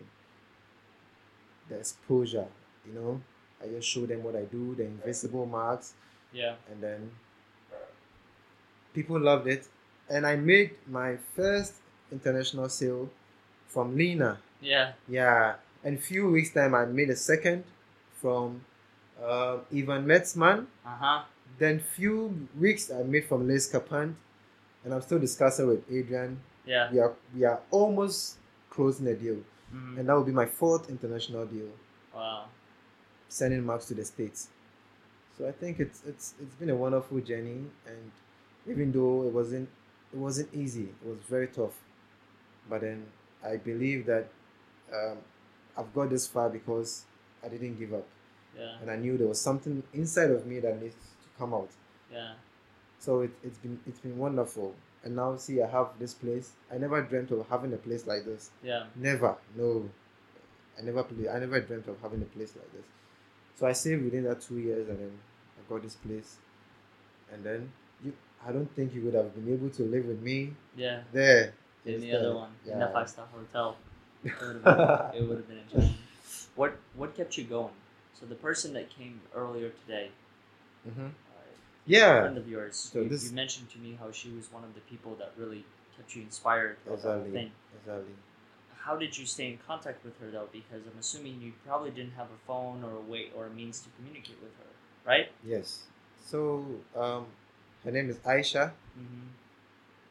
the 1.70 1.76
exposure, 1.78 2.48
you 2.88 2.94
know, 2.94 3.22
I 3.62 3.68
just 3.68 3.88
showed 3.88 4.10
them 4.10 4.24
what 4.24 4.36
I 4.36 4.44
do, 4.44 4.76
the 4.76 4.84
invisible 4.86 5.46
mugs, 5.46 5.94
Yeah. 6.32 6.56
and 6.72 6.82
then 6.82 7.12
people 8.94 9.20
loved 9.20 9.48
it. 9.48 9.68
And 10.10 10.26
I 10.26 10.36
made 10.36 10.72
my 10.88 11.18
first 11.36 11.74
international 12.12 12.70
sale 12.70 13.10
from 13.68 13.96
Lena. 13.98 14.40
Yeah. 14.64 14.94
Yeah, 15.08 15.56
And 15.84 16.00
few 16.00 16.30
weeks 16.32 16.52
time, 16.54 16.74
I 16.74 16.86
made 16.86 17.10
a 17.10 17.16
second 17.16 17.64
from 18.22 18.62
uh, 19.22 19.58
Ivan 19.72 20.06
Metzman. 20.06 20.68
Uh 20.86 20.90
huh. 21.04 21.24
Then 21.60 21.80
few 21.80 22.48
weeks 22.60 22.90
I 22.90 23.04
made 23.04 23.26
from 23.26 23.48
Les 23.48 23.68
Capant, 23.70 24.16
and 24.84 24.94
I'm 24.94 25.02
still 25.02 25.20
discussing 25.20 25.68
with 25.68 25.84
Adrian. 25.92 26.40
Yeah. 26.66 26.92
We 26.92 27.00
are 27.00 27.14
we 27.36 27.44
are 27.44 27.60
almost 27.72 28.38
closing 28.70 29.08
a 29.08 29.14
deal, 29.16 29.38
Mhm. 29.74 30.00
and 30.00 30.10
that 30.10 30.14
will 30.16 30.24
be 30.24 30.32
my 30.32 30.46
fourth 30.48 30.90
international 30.90 31.46
deal, 31.46 31.70
Wow. 32.16 32.46
sending 33.30 33.64
marks 33.66 33.86
to 33.88 33.94
the 33.94 34.06
states. 34.06 34.50
So 35.38 35.48
I 35.48 35.52
think 35.52 35.80
it's 35.80 36.02
it's 36.08 36.34
it's 36.42 36.56
been 36.56 36.70
a 36.70 36.76
wonderful 36.76 37.20
journey, 37.20 37.68
and 37.86 38.12
even 38.68 38.92
though 38.92 39.28
it 39.28 39.34
wasn't 39.34 39.70
it 40.14 40.18
wasn't 40.18 40.50
easy, 40.54 40.88
it 41.04 41.08
was 41.08 41.20
very 41.30 41.48
tough, 41.48 41.76
but 42.70 42.82
then 42.82 43.06
I 43.44 43.58
believe 43.58 44.06
that 44.08 44.28
um, 44.94 45.18
I've 45.78 45.94
got 45.94 46.10
this 46.10 46.28
far 46.28 46.50
because 46.50 47.06
I 47.44 47.48
didn't 47.50 47.78
give 47.80 47.94
up, 47.94 48.06
Yeah. 48.58 48.78
and 48.82 48.90
I 48.92 48.96
knew 48.96 49.18
there 49.18 49.28
was 49.28 49.42
something 49.42 49.84
inside 49.94 50.30
of 50.32 50.46
me 50.46 50.60
that 50.60 50.82
needs 50.82 50.96
to 50.96 51.28
come 51.38 51.54
out. 51.54 51.70
Yeah. 52.12 52.34
So 53.00 53.22
it, 53.22 53.32
it's 53.44 53.58
been 53.58 53.80
it's 53.88 54.00
been 54.00 54.18
wonderful, 54.18 54.76
and 55.04 55.16
now 55.16 55.36
see 55.38 55.62
I 55.62 55.68
have 55.70 55.90
this 56.00 56.14
place. 56.14 56.52
I 56.72 56.78
never 56.78 57.02
dreamt 57.02 57.32
of 57.32 57.46
having 57.50 57.74
a 57.74 57.78
place 57.78 58.06
like 58.08 58.24
this. 58.26 58.52
Yeah. 58.64 58.86
Never, 58.96 59.36
no. 59.56 59.90
I 60.78 60.82
never 60.84 61.06
I 61.32 61.40
never 61.40 61.60
dreamt 61.62 61.88
of 61.88 62.00
having 62.02 62.22
a 62.22 62.26
place 62.26 62.54
like 62.56 62.72
this. 62.74 62.86
So 63.56 63.68
I 63.68 63.74
saved 63.74 64.04
within 64.04 64.24
that 64.24 64.42
two 64.42 64.58
years, 64.60 64.88
and 64.90 64.98
then 65.00 65.12
I 65.58 65.70
got 65.72 65.84
this 65.84 65.96
place, 65.96 66.38
and 67.32 67.44
then 67.44 67.72
you. 68.04 68.14
I 68.46 68.52
don't 68.52 68.70
think 68.76 68.94
you 68.94 69.02
would 69.06 69.14
have 69.14 69.34
been 69.34 69.54
able 69.54 69.70
to 69.70 69.84
live 69.84 70.06
with 70.06 70.22
me 70.22 70.54
Yeah. 70.76 71.04
there. 71.14 71.54
In 71.86 72.02
the 72.02 72.14
other 72.14 72.36
one, 72.36 72.50
in 72.66 72.78
the 72.80 72.88
five 72.88 73.10
star 73.10 73.26
hotel, 73.34 73.78
it 74.24 74.34
would 74.42 74.56
have 74.56 74.64
been, 74.64 75.24
it 75.24 75.28
would 75.28 75.38
have 75.38 75.48
been 75.48 75.58
a 75.60 75.70
challenge. 75.72 75.96
What 76.56 76.78
What 76.96 77.16
kept 77.16 77.38
you 77.38 77.44
going? 77.46 77.74
So 78.20 78.26
the 78.26 78.36
person 78.36 78.74
that 78.74 78.90
came 78.90 79.20
earlier 79.36 79.70
today, 79.86 80.10
Mhm. 80.88 81.08
uh, 81.08 81.10
a 81.10 81.12
Yeah, 81.86 82.22
friend 82.22 82.38
of 82.38 82.48
yours, 82.48 82.76
So 82.94 83.02
you, 83.02 83.10
this- 83.10 83.26
you 83.30 83.36
mentioned 83.36 83.70
to 83.72 83.80
me 83.80 83.98
how 84.00 84.12
she 84.12 84.30
was 84.32 84.52
one 84.52 84.64
of 84.64 84.74
the 84.76 84.82
people 84.82 85.16
that 85.16 85.32
really 85.38 85.66
kept 85.98 86.16
you 86.16 86.22
inspired. 86.24 86.78
throughout 86.84 87.02
the 87.02 87.08
whole 87.10 87.18
exactly, 87.20 87.32
thing. 87.42 87.52
exactly. 87.80 88.16
How 88.86 88.98
did 88.98 89.18
you 89.18 89.26
stay 89.26 89.48
in 89.52 89.58
contact 89.66 90.04
with 90.04 90.20
her 90.20 90.30
though? 90.30 90.50
Because 90.52 90.82
I'm 90.86 91.00
assuming 91.00 91.42
you 91.42 91.54
probably 91.66 91.90
didn't 91.92 92.14
have 92.14 92.28
a 92.28 92.40
phone 92.48 92.84
or 92.84 92.92
a 92.98 93.02
way 93.12 93.32
or 93.36 93.46
a 93.46 93.50
means 93.50 93.80
to 93.82 93.90
communicate 93.98 94.40
with 94.42 94.52
her, 94.58 94.72
right? 95.06 95.32
Yes. 95.44 95.84
So 96.26 96.66
um, 96.96 97.26
her 97.86 97.92
name 97.92 98.10
is 98.10 98.18
Aisha. 98.18 98.72
Mm-hmm. 99.00 99.28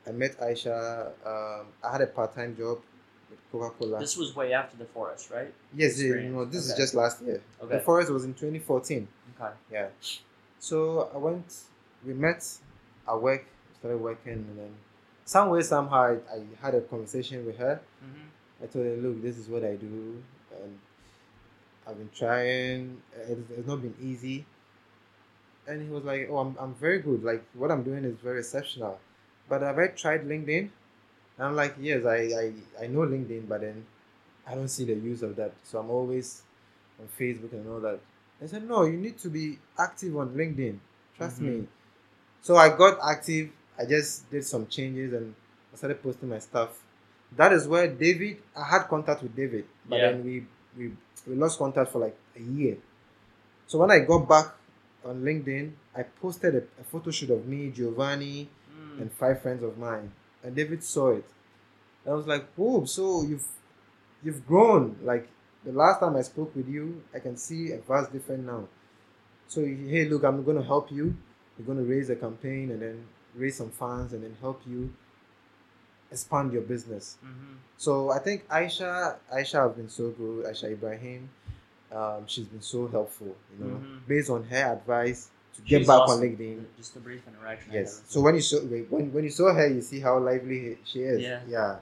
I 0.07 0.13
met 0.13 0.39
Aisha. 0.41 1.13
Um, 1.25 1.67
I 1.85 1.93
had 1.93 2.01
a 2.01 2.07
part-time 2.07 2.57
job 2.57 2.81
with 3.33 3.41
Coca-Cola. 3.51 3.99
This 3.99 4.17
was 4.17 4.37
way 4.37 4.53
after 4.53 4.77
the 4.77 4.85
forest, 4.85 5.31
right? 5.31 5.53
yes, 5.75 5.93
experience. 5.93 6.35
no, 6.35 6.45
this 6.45 6.69
is 6.69 6.77
just 6.77 6.95
last 6.95 7.23
year. 7.23 7.41
Okay. 7.63 7.77
The 7.77 7.81
forest 7.81 8.11
was 8.11 8.25
in 8.25 8.35
2014. 8.35 9.09
Okay. 9.41 9.53
Yeah. 9.71 9.89
So 10.59 11.11
I 11.15 11.19
went. 11.19 11.55
We 12.07 12.15
met. 12.15 12.47
I 13.09 13.17
work. 13.17 13.45
Started 13.79 13.99
working, 13.99 14.35
and 14.35 14.59
then 14.59 14.75
some 15.25 15.51
way 15.51 15.63
somehow 15.63 16.03
I, 16.03 16.37
I 16.37 16.43
had 16.61 16.75
a 16.75 16.81
conversation 16.83 17.45
with 17.45 17.59
her. 17.59 17.81
Mm-hmm. 18.05 18.65
I 18.65 18.67
told 18.67 18.87
her, 18.87 18.97
look, 18.97 19.21
this 19.23 19.39
is 19.39 19.49
what 19.49 19.65
I 19.65 19.75
do, 19.75 20.23
and 20.63 20.79
I've 21.87 21.99
been 21.99 22.11
trying. 22.17 23.03
It's, 23.29 23.51
it's 23.51 23.67
not 23.67 23.83
been 23.83 23.97
easy. 24.01 24.47
And 25.67 25.83
he 25.83 25.89
was 25.89 26.05
like, 26.05 26.29
oh, 26.31 26.39
I'm, 26.39 26.57
I'm 26.61 26.75
very 26.75 27.01
good. 27.01 27.25
Like 27.25 27.45
what 27.55 27.71
I'm 27.71 27.83
doing 27.83 28.05
is 28.05 28.17
very 28.23 28.41
exceptional. 28.41 29.01
But 29.49 29.63
have 29.63 29.79
I 29.79 29.89
tried 29.89 30.27
LinkedIn? 30.27 30.71
And 31.43 31.49
I'm 31.49 31.57
like, 31.57 31.75
yes, 31.81 32.05
I, 32.07 32.19
I, 32.19 32.53
I 32.85 32.87
know 32.87 33.01
LinkedIn, 33.01 33.49
but 33.49 33.63
then 33.63 33.85
I 34.47 34.55
don't 34.55 34.69
see 34.69 34.85
the 34.85 34.95
use 34.95 35.25
of 35.25 35.35
that. 35.35 35.53
So 35.65 35.81
I'm 35.81 35.91
always 35.91 36.43
on 37.01 37.09
Facebook 37.19 37.53
and 37.53 37.69
all 37.69 37.81
that. 37.81 37.99
I 38.41 38.47
said, 38.47 38.69
no, 38.69 38.85
you 38.85 38.97
need 38.97 39.19
to 39.19 39.29
be 39.29 39.59
active 39.77 40.17
on 40.17 40.37
LinkedIn. 40.37 40.79
Trust 41.17 41.41
Mhm. 41.41 41.47
me. 41.63 41.67
So 42.43 42.55
I 42.57 42.69
got 42.69 42.99
active. 43.03 43.51
I 43.77 43.87
just 43.87 44.31
did 44.31 44.45
some 44.45 44.69
changes 44.69 45.13
and 45.15 45.35
I 45.73 45.77
started 45.77 46.01
posting 46.01 46.29
my 46.29 46.39
stuff. 46.39 46.81
That 47.37 47.53
is 47.53 47.67
where 47.67 47.89
David, 47.89 48.41
I 48.57 48.65
had 48.65 48.85
contact 48.87 49.23
with 49.25 49.35
David, 49.35 49.65
but 49.89 49.97
Yeah. 49.97 50.13
then 50.13 50.25
we, 50.25 50.47
we 50.79 50.93
we 51.27 51.35
lost 51.35 51.59
contact 51.59 51.91
for 51.91 51.99
like 51.99 52.17
a 52.37 52.41
year. 52.41 52.77
So 53.67 53.79
when 53.81 53.91
I 53.91 53.99
got 54.01 54.29
back 54.29 54.55
on 55.05 55.23
LinkedIn, 55.23 55.73
I 55.97 56.05
posted 56.05 56.55
a, 56.55 56.63
a 56.81 56.85
photo 56.85 57.11
shoot 57.11 57.31
of 57.31 57.47
me, 57.49 57.71
Giovanni, 57.73 58.49
Mm. 58.71 59.01
and 59.01 59.13
five 59.13 59.43
friends 59.43 59.63
of 59.65 59.77
mine, 59.77 60.13
and 60.43 60.55
David 60.55 60.83
saw 60.85 61.11
it. 61.11 61.25
And 62.05 62.13
I 62.13 62.17
was 62.17 62.27
like, 62.27 62.47
"Whoa! 62.55 62.85
So 62.85 63.23
you've 63.23 63.47
you've 64.23 64.47
grown. 64.47 64.97
Like 65.03 65.29
the 65.65 65.73
last 65.73 66.01
time 66.01 66.17
I 66.17 66.23
spoke 66.23 66.55
with 66.57 66.69
you, 66.69 67.03
I 67.15 67.19
can 67.21 67.37
see 67.37 67.73
a 67.73 67.79
vast 67.79 68.13
difference 68.13 68.47
now. 68.47 68.69
So 69.49 69.61
hey, 69.65 70.09
look, 70.09 70.25
I'm 70.25 70.43
going 70.45 70.57
to 70.57 70.63
help 70.65 70.91
you. 70.91 71.17
We're 71.59 71.67
going 71.67 71.79
to 71.79 71.85
raise 71.85 72.09
a 72.11 72.17
campaign 72.17 72.71
and 72.71 72.81
then 72.81 73.05
raise 73.35 73.57
some 73.57 73.71
funds 73.71 74.13
and 74.13 74.23
then 74.25 74.37
help 74.41 74.63
you 74.67 74.93
expand 76.11 76.53
your 76.53 76.63
business. 76.63 77.17
Mhm. 77.25 77.57
So 77.77 78.11
I 78.11 78.19
think 78.19 78.47
Aisha, 78.49 79.17
Aisha 79.33 79.67
has 79.69 79.77
been 79.77 79.89
so 79.89 80.11
good. 80.11 80.45
Aisha 80.47 80.71
Ibrahim, 80.73 81.31
um, 81.91 82.27
she's 82.27 82.47
been 82.47 82.63
so 82.63 82.87
helpful. 82.87 83.35
You 83.53 83.65
know, 83.65 83.77
Mhm. 83.77 84.07
based 84.07 84.31
on 84.31 84.45
her 84.45 84.73
advice 84.73 85.31
to 85.55 85.63
get 85.63 85.87
back 85.87 86.01
awesome. 86.01 86.21
on 86.21 86.29
LinkedIn. 86.29 86.65
Just 86.77 86.97
a 86.97 87.01
brief 87.01 87.23
interaction. 87.27 87.73
Yes. 87.73 88.03
So 88.09 88.21
when 88.21 88.35
you 88.35 88.41
saw 88.41 88.59
when 88.61 89.13
when 89.13 89.25
you 89.25 89.31
saw 89.31 89.53
her, 89.53 89.67
you 89.69 89.81
see 89.83 90.01
how 90.01 90.19
lively 90.19 90.79
she 90.85 91.01
is. 91.01 91.21
Yeah. 91.21 91.41
Yeah. 91.49 91.77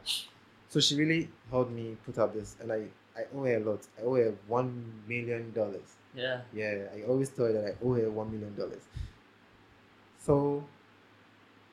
So 0.68 0.80
she 0.80 0.96
really 0.96 1.28
helped 1.50 1.72
me 1.72 1.96
put 2.06 2.18
up 2.18 2.35
this, 2.35 2.56
and 2.61 2.72
I 2.72 2.87
I 3.16 3.22
owe 3.35 3.44
her 3.44 3.56
a 3.56 3.61
lot. 3.61 3.87
I 3.98 4.02
owe 4.02 4.14
her 4.14 4.35
one 4.48 5.02
million 5.06 5.52
dollars. 5.52 5.96
Yeah. 6.14 6.40
Yeah. 6.52 6.87
I 6.94 7.02
always 7.09 7.30
tell 7.30 7.46
her 7.46 7.52
that 7.52 7.64
I 7.64 7.85
owe 7.85 7.94
her 7.94 8.11
one 8.11 8.30
million 8.33 8.54
dollars. 8.56 8.83
So. 10.18 10.64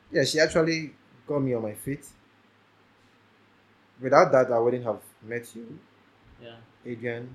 Yeah, 0.10 0.23
she 0.23 0.39
actually 0.39 0.93
got 1.27 1.39
me 1.39 1.53
on 1.53 1.62
my 1.63 1.73
feet. 1.73 2.05
Without 3.99 4.31
that, 4.31 4.51
I 4.51 4.57
wouldn't 4.60 4.86
have 4.86 5.01
met 5.21 5.53
you, 5.53 5.77
Yeah. 6.41 6.55
Adrian. 6.86 7.27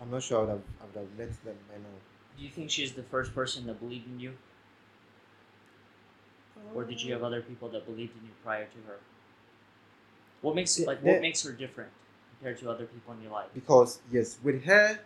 I'm 0.00 0.10
not 0.10 0.22
sure 0.22 0.38
I 0.38 0.40
would 0.40 0.48
have, 0.50 0.62
I 0.80 0.84
would 0.86 0.96
have 0.96 1.18
met 1.18 1.44
them 1.44 1.56
by 1.68 1.76
now. 1.76 1.96
Do 2.36 2.44
you 2.44 2.50
think 2.50 2.70
she's 2.70 2.92
the 2.92 3.02
first 3.02 3.34
person 3.34 3.66
that 3.66 3.78
believed 3.80 4.06
in 4.06 4.18
you, 4.20 4.32
or 6.74 6.84
did 6.84 7.02
you 7.02 7.12
have 7.12 7.22
other 7.22 7.42
people 7.42 7.68
that 7.70 7.84
believed 7.86 8.16
in 8.16 8.24
you 8.24 8.32
prior 8.42 8.64
to 8.66 8.78
her? 8.88 8.98
What 10.42 10.54
makes 10.54 10.78
Yeah, 10.78 10.86
like 10.86 11.02
what 11.02 11.20
makes 11.20 11.42
her 11.42 11.52
different 11.52 11.90
compared 12.38 12.58
to 12.60 12.70
other 12.70 12.86
people 12.86 13.12
in 13.14 13.22
your 13.22 13.32
life? 13.32 13.50
because 13.54 14.00
yes, 14.10 14.38
with 14.42 14.64
her, 14.64 14.98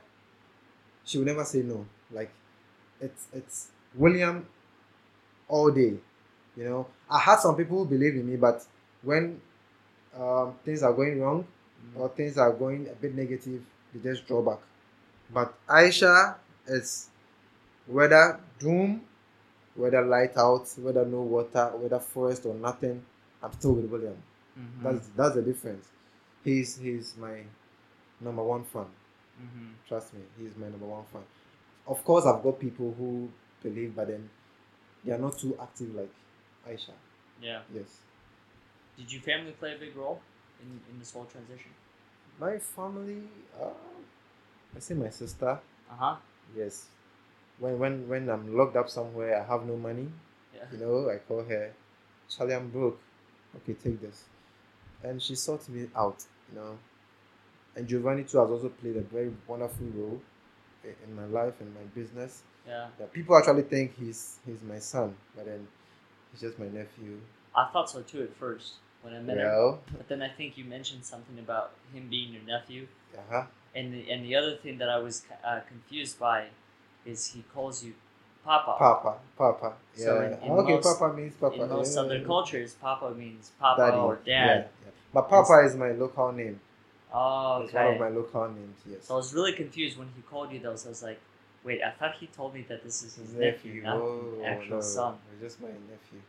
she 1.04 1.18
will 1.18 1.24
never 1.24 1.44
say 1.44 1.62
no. 1.62 1.86
Like 2.12 2.30
it's 3.00 3.26
it's 3.32 3.68
William 3.94 4.46
all 5.48 5.70
day. 5.70 5.94
You 6.56 6.64
know, 6.64 6.86
I 7.10 7.18
had 7.18 7.40
some 7.40 7.56
people 7.56 7.78
who 7.78 7.86
believe 7.90 8.14
in 8.14 8.28
me, 8.30 8.36
but 8.36 8.64
when 9.02 9.40
um, 10.18 10.54
things 10.64 10.82
are 10.82 10.92
going 10.92 11.20
wrong 11.20 11.46
or 11.96 12.08
things 12.10 12.38
are 12.38 12.52
going 12.52 12.88
a 12.88 12.94
bit 12.94 13.14
negative, 13.14 13.62
they 13.94 14.00
just 14.12 14.26
draw 14.26 14.42
back. 14.42 14.58
But 15.32 15.54
Aisha 15.68 16.36
is 16.66 17.08
whether 17.86 18.40
doom, 18.58 19.02
whether 19.74 20.02
light 20.02 20.36
out, 20.36 20.68
whether 20.78 21.04
no 21.04 21.22
water, 21.22 21.72
whether 21.76 21.98
forest 21.98 22.46
or 22.46 22.54
nothing, 22.54 23.04
I'm 23.42 23.52
still 23.52 23.74
with 23.74 23.86
William. 23.86 24.16
Mhm. 24.58 24.82
That's 24.82 25.08
that's 25.16 25.34
the 25.34 25.42
difference. 25.42 25.88
He's 26.44 26.76
he's 26.76 27.16
my 27.16 27.42
number 28.20 28.42
one 28.42 28.64
fan. 28.64 28.86
Mhm. 29.40 29.74
Trust 29.88 30.14
me, 30.14 30.20
he's 30.38 30.56
my 30.56 30.68
number 30.68 30.86
one 30.86 31.04
fan. 31.12 31.22
Of 31.86 32.04
course, 32.04 32.24
I've 32.26 32.42
got 32.42 32.58
people 32.60 32.94
who 32.98 33.28
believe, 33.62 33.94
but 33.96 34.08
then 34.08 34.30
they 35.04 35.12
are 35.12 35.18
not 35.18 35.38
too 35.38 35.56
active 35.60 35.94
like 35.94 36.10
Aisha. 36.68 36.92
Yeah. 37.42 37.62
Yes, 37.74 38.00
Did 38.96 39.12
your 39.12 39.22
family 39.22 39.52
play 39.52 39.74
a 39.74 39.78
big 39.78 39.94
role 39.96 40.20
in, 40.62 40.80
in 40.90 40.98
this 40.98 41.12
whole 41.12 41.24
transition? 41.26 41.70
my 42.40 42.58
family. 42.58 43.22
Uh, 43.60 43.70
I 44.76 44.80
say 44.80 44.94
my 44.94 45.10
sister. 45.10 45.48
Uh 45.90 45.96
huh. 45.96 46.16
Yes, 46.56 46.86
when 47.58 47.78
when 47.78 48.08
when 48.08 48.28
I'm 48.28 48.56
locked 48.56 48.76
up 48.76 48.88
somewhere, 48.88 49.40
I 49.40 49.44
have 49.46 49.66
no 49.66 49.76
money. 49.76 50.08
Yeah. 50.54 50.64
You 50.72 50.78
know, 50.78 51.10
I 51.10 51.18
call 51.18 51.42
her, 51.44 51.72
Charlie, 52.28 52.54
I'm 52.54 52.70
broke. 52.70 52.98
Okay, 53.56 53.74
take 53.74 54.00
this, 54.00 54.24
and 55.02 55.22
she 55.22 55.34
sorts 55.34 55.68
me 55.68 55.88
out. 55.96 56.24
You 56.50 56.60
know, 56.60 56.78
and 57.76 57.86
Giovanni 57.88 58.24
too 58.24 58.38
has 58.38 58.50
also 58.50 58.68
played 58.68 58.96
a 58.96 59.00
very 59.02 59.32
wonderful 59.46 59.86
role 59.94 60.20
i- 60.84 60.94
in 61.04 61.14
my 61.14 61.24
life 61.26 61.54
and 61.60 61.74
my 61.74 61.82
business. 61.94 62.42
Yeah. 62.66 62.88
that 62.98 63.12
people 63.12 63.36
actually 63.36 63.62
think 63.62 63.94
he's 63.98 64.38
he's 64.46 64.62
my 64.62 64.78
son, 64.78 65.14
but 65.36 65.44
then 65.44 65.68
he's 66.32 66.40
just 66.40 66.58
my 66.58 66.66
nephew. 66.66 67.20
I 67.54 67.68
thought 67.72 67.90
so 67.90 68.00
too 68.02 68.22
at 68.22 68.34
first 68.36 68.74
when 69.02 69.14
I 69.14 69.20
met 69.20 69.36
him, 69.36 69.78
but 69.96 70.08
then 70.08 70.22
I 70.22 70.28
think 70.30 70.56
you 70.56 70.64
mentioned 70.64 71.04
something 71.04 71.38
about 71.38 71.72
him 71.92 72.08
being 72.08 72.32
your 72.32 72.42
nephew, 72.42 72.86
uh-huh. 73.16 73.44
and 73.74 73.92
the, 73.92 74.10
and 74.10 74.24
the 74.24 74.34
other 74.34 74.56
thing 74.56 74.78
that 74.78 74.88
I 74.88 74.96
was 74.98 75.22
uh, 75.44 75.60
confused 75.68 76.18
by 76.18 76.46
is 77.06 77.26
he 77.26 77.42
calls 77.54 77.84
you 77.84 77.94
Papa. 78.44 78.76
Papa, 78.78 79.18
Papa. 79.38 79.72
Yeah. 79.96 80.04
So 80.04 80.20
in- 80.22 80.32
in 80.42 80.50
okay, 80.52 80.74
most- 80.74 80.98
Papa 80.98 81.14
means 81.16 81.34
Papa. 81.34 81.62
In 81.62 81.68
most 81.70 81.94
yeah. 81.94 82.00
other 82.02 82.24
cultures, 82.24 82.74
Papa 82.74 83.10
means 83.14 83.52
Papa 83.58 83.80
Daddy. 83.80 83.96
or 83.96 84.16
Dad. 84.16 84.24
yeah. 84.26 84.90
But 85.12 85.28
Papa 85.30 85.62
is 85.64 85.74
my 85.76 85.92
local 85.92 86.32
name. 86.32 86.60
Oh, 87.12 87.56
okay. 87.56 87.64
It's 87.66 87.74
one 87.74 87.86
of 87.94 88.00
my 88.00 88.08
local 88.08 88.48
names. 88.48 88.78
Yes. 88.90 89.04
So 89.06 89.14
I 89.14 89.16
was 89.18 89.32
really 89.32 89.52
confused 89.52 89.96
when 89.96 90.08
he 90.16 90.22
called 90.22 90.50
you 90.52 90.58
those. 90.60 90.84
I 90.84 90.88
was 90.90 91.02
like, 91.02 91.20
wait, 91.62 91.80
I 91.82 91.90
thought 91.92 92.16
he 92.20 92.26
told 92.26 92.52
me 92.54 92.62
that 92.68 92.82
this 92.82 93.02
is 93.02 93.14
his 93.14 93.30
His 93.30 93.38
nephew, 93.38 93.82
not 93.82 93.96
Oh, 93.96 94.42
actual 94.44 94.76
no, 94.76 94.80
son. 94.82 95.14
It's 95.32 95.40
just 95.42 95.60
my 95.62 95.68
nephew. 95.68 96.20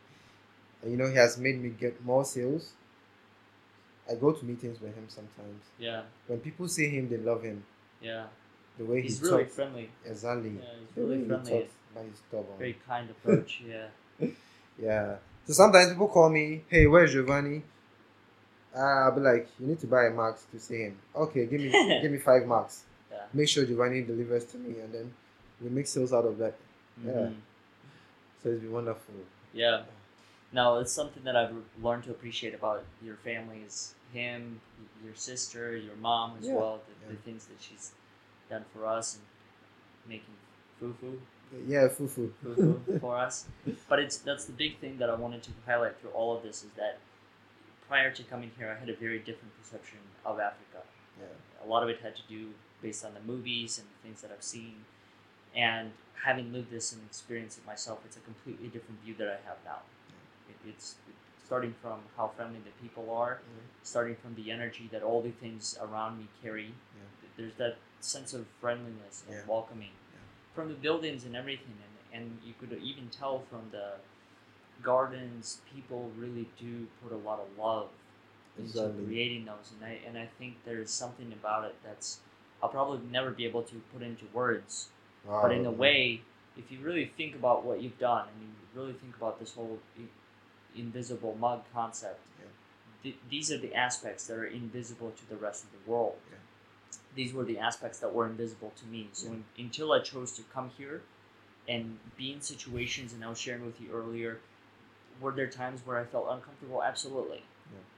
And 0.82 0.92
you 0.92 0.96
know, 0.96 1.08
he 1.08 1.16
has 1.16 1.36
made 1.38 1.60
me 1.60 1.70
get 1.70 2.02
more 2.04 2.24
sales. 2.24 2.70
I 4.10 4.14
go 4.14 4.30
to 4.32 4.44
meetings 4.44 4.80
with 4.80 4.94
him 4.94 5.06
sometimes. 5.08 5.64
Yeah, 5.78 6.02
When 6.28 6.38
people 6.38 6.68
see 6.68 6.88
him, 6.88 7.08
they 7.08 7.16
love 7.18 7.42
him. 7.42 7.64
yeah. 8.00 8.26
The 8.78 8.84
way 8.84 9.00
He's 9.02 9.18
he 9.20 9.26
really 9.26 9.44
talks. 9.44 9.54
friendly. 9.54 9.90
Exactly. 10.04 10.50
Yeah, 10.50 10.60
he's 10.78 10.96
really 10.96 11.16
way 11.16 11.22
he 11.22 11.28
friendly. 11.28 11.50
talks, 11.52 11.72
but 11.94 12.04
he's 12.04 12.18
stubborn. 12.28 12.58
Very 12.58 12.76
kind 12.86 13.10
approach. 13.10 13.62
Yeah. 13.68 14.28
Yeah. 14.78 15.16
So 15.46 15.52
sometimes 15.52 15.90
people 15.92 16.08
call 16.08 16.28
me, 16.28 16.62
hey, 16.68 16.86
where's 16.86 17.12
Giovanni? 17.12 17.62
Uh, 18.76 18.80
I'll 18.80 19.12
be 19.14 19.20
like, 19.22 19.48
you 19.58 19.66
need 19.68 19.80
to 19.80 19.86
buy 19.86 20.04
a 20.06 20.10
max 20.10 20.44
to 20.52 20.58
see 20.60 20.78
him. 20.82 20.98
Okay, 21.14 21.46
give 21.46 21.60
me 21.60 21.70
give 22.02 22.10
me 22.12 22.18
five 22.18 22.46
marks. 22.46 22.82
Yeah. 23.10 23.18
Make 23.32 23.48
sure 23.48 23.64
Giovanni 23.64 24.02
delivers 24.02 24.44
to 24.46 24.58
me, 24.58 24.78
and 24.80 24.92
then 24.92 25.14
we 25.62 25.70
make 25.70 25.86
sales 25.86 26.12
out 26.12 26.26
of 26.26 26.36
that. 26.38 26.54
Yeah. 27.04 27.12
Mhm. 27.12 27.34
So 28.42 28.50
it's 28.50 28.60
been 28.60 28.72
wonderful. 28.72 29.14
Yeah. 29.54 29.82
No, 30.52 30.78
it's 30.78 30.92
something 30.92 31.24
that 31.24 31.36
I've 31.36 31.54
learned 31.82 32.04
to 32.04 32.10
appreciate 32.10 32.54
about 32.54 32.84
your 33.02 33.16
family 33.16 33.62
is 33.66 33.94
him, 34.12 34.60
your 35.04 35.14
sister, 35.14 35.76
your 35.76 35.96
mom 35.96 36.36
as 36.40 36.46
Yeah, 36.46 36.54
well. 36.54 36.80
The, 37.08 37.14
the 37.14 37.20
things 37.22 37.46
that 37.46 37.56
she's 37.60 37.92
done 38.48 38.64
for 38.72 38.86
us 38.86 39.16
and 39.16 39.24
making 40.08 40.34
fufu, 40.80 41.18
Yeah, 41.66 41.88
fufu. 41.88 42.30
fufu 42.44 43.00
for 43.00 43.16
us. 43.16 43.46
But 43.88 43.98
it's 43.98 44.18
that's 44.18 44.44
the 44.44 44.52
big 44.52 44.78
thing 44.78 44.98
that 44.98 45.10
I 45.10 45.14
wanted 45.14 45.42
to 45.44 45.50
highlight 45.64 45.98
through 46.00 46.10
all 46.10 46.36
of 46.36 46.42
this 46.42 46.62
is 46.62 46.70
that 46.76 46.98
prior 47.88 48.10
to 48.10 48.22
coming 48.24 48.50
here, 48.58 48.74
I 48.74 48.78
had 48.78 48.88
a 48.88 48.96
very 48.96 49.18
different 49.18 49.56
perception 49.60 49.98
of 50.24 50.40
Africa. 50.40 50.82
Yeah. 51.18 51.26
A 51.64 51.66
lot 51.66 51.82
of 51.82 51.88
it 51.88 52.00
had 52.02 52.16
to 52.16 52.22
do 52.28 52.50
based 52.82 53.04
on 53.04 53.14
the 53.14 53.20
movies 53.20 53.78
and 53.78 53.86
the 53.88 54.08
things 54.08 54.22
that 54.22 54.30
I've 54.30 54.42
seen. 54.42 54.84
And 55.54 55.92
having 56.24 56.52
lived 56.52 56.70
this 56.70 56.92
and 56.92 57.02
experienced 57.08 57.58
it 57.58 57.66
myself, 57.66 58.00
it's 58.04 58.16
a 58.16 58.20
completely 58.20 58.68
different 58.68 59.00
view 59.02 59.14
that 59.18 59.28
I 59.28 59.38
have 59.48 59.56
now. 59.64 59.78
It, 60.48 60.68
it's 60.68 60.96
starting 61.44 61.74
from 61.80 62.00
how 62.16 62.28
friendly 62.36 62.58
the 62.64 62.82
people 62.82 63.14
are, 63.14 63.34
mm-hmm. 63.36 63.66
starting 63.82 64.16
from 64.16 64.34
the 64.34 64.50
energy 64.50 64.88
that 64.92 65.02
all 65.02 65.22
the 65.22 65.30
things 65.30 65.78
around 65.80 66.18
me 66.18 66.26
carry. 66.42 66.74
There's 67.36 67.54
that 67.54 67.76
sense 68.00 68.32
of 68.34 68.46
friendliness 68.60 69.24
and 69.26 69.36
Yeah. 69.36 69.46
welcoming 69.46 69.90
from 70.54 70.68
the 70.68 70.74
buildings 70.74 71.24
and 71.24 71.36
everything. 71.36 71.74
And, 72.12 72.22
and 72.24 72.38
you 72.44 72.54
could 72.58 72.72
even 72.82 73.08
tell 73.10 73.40
from 73.50 73.70
the 73.72 73.94
gardens, 74.82 75.60
people 75.74 76.10
really 76.16 76.48
do 76.58 76.86
put 77.02 77.12
a 77.12 77.16
lot 77.16 77.40
of 77.40 77.46
love 77.58 77.88
into 78.58 78.92
creating 79.04 79.44
those. 79.44 79.72
And 79.76 79.84
I, 79.84 79.98
and 80.06 80.16
I 80.18 80.26
think 80.38 80.56
there's 80.64 80.90
something 80.90 81.32
about 81.32 81.64
it 81.64 81.74
that's 81.84 82.20
I'll 82.62 82.70
probably 82.70 83.00
never 83.10 83.30
be 83.30 83.44
able 83.44 83.62
to 83.64 83.74
put 83.92 84.02
into 84.02 84.24
words. 84.32 84.88
Wow. 85.26 85.42
But 85.42 85.52
in 85.52 85.66
a 85.66 85.70
way, 85.70 86.22
if 86.56 86.72
you 86.72 86.78
really 86.80 87.04
think 87.04 87.34
about 87.34 87.64
what 87.64 87.82
you've 87.82 87.98
done 87.98 88.28
and 88.28 88.42
you 88.42 88.80
really 88.80 88.94
think 88.94 89.14
about 89.16 89.38
this 89.38 89.52
whole 89.54 89.78
invisible 90.74 91.36
mug 91.38 91.62
concept, 91.72 92.20
Yeah. 92.40 92.46
th- 93.02 93.18
these 93.28 93.52
are 93.52 93.58
the 93.58 93.74
aspects 93.74 94.26
that 94.26 94.38
are 94.38 94.46
invisible 94.46 95.10
to 95.12 95.28
the 95.28 95.36
rest 95.36 95.64
of 95.64 95.70
the 95.72 95.90
world. 95.90 96.18
Yeah. 96.30 96.36
These 97.16 97.32
were 97.34 97.44
the 97.44 97.58
aspects 97.58 97.98
that 97.98 98.12
were 98.14 98.26
invisible 98.26 98.72
to 98.76 98.86
me. 98.86 99.08
So 99.12 99.26
Yeah. 99.26 99.32
un- 99.32 99.44
until 99.58 99.92
I 99.92 100.00
chose 100.00 100.32
to 100.36 100.42
come 100.54 100.70
here 100.78 101.02
and 101.68 101.98
be 102.16 102.32
in 102.32 102.40
situations, 102.40 103.12
and 103.12 103.24
I 103.24 103.28
was 103.28 103.40
sharing 103.40 103.66
with 103.66 103.80
you 103.80 103.90
earlier, 103.92 104.38
were 105.20 105.32
there 105.32 105.48
times 105.48 105.84
where 105.84 105.98
I 105.98 106.04
felt 106.04 106.26
uncomfortable? 106.30 106.82
Absolutely. 106.82 107.42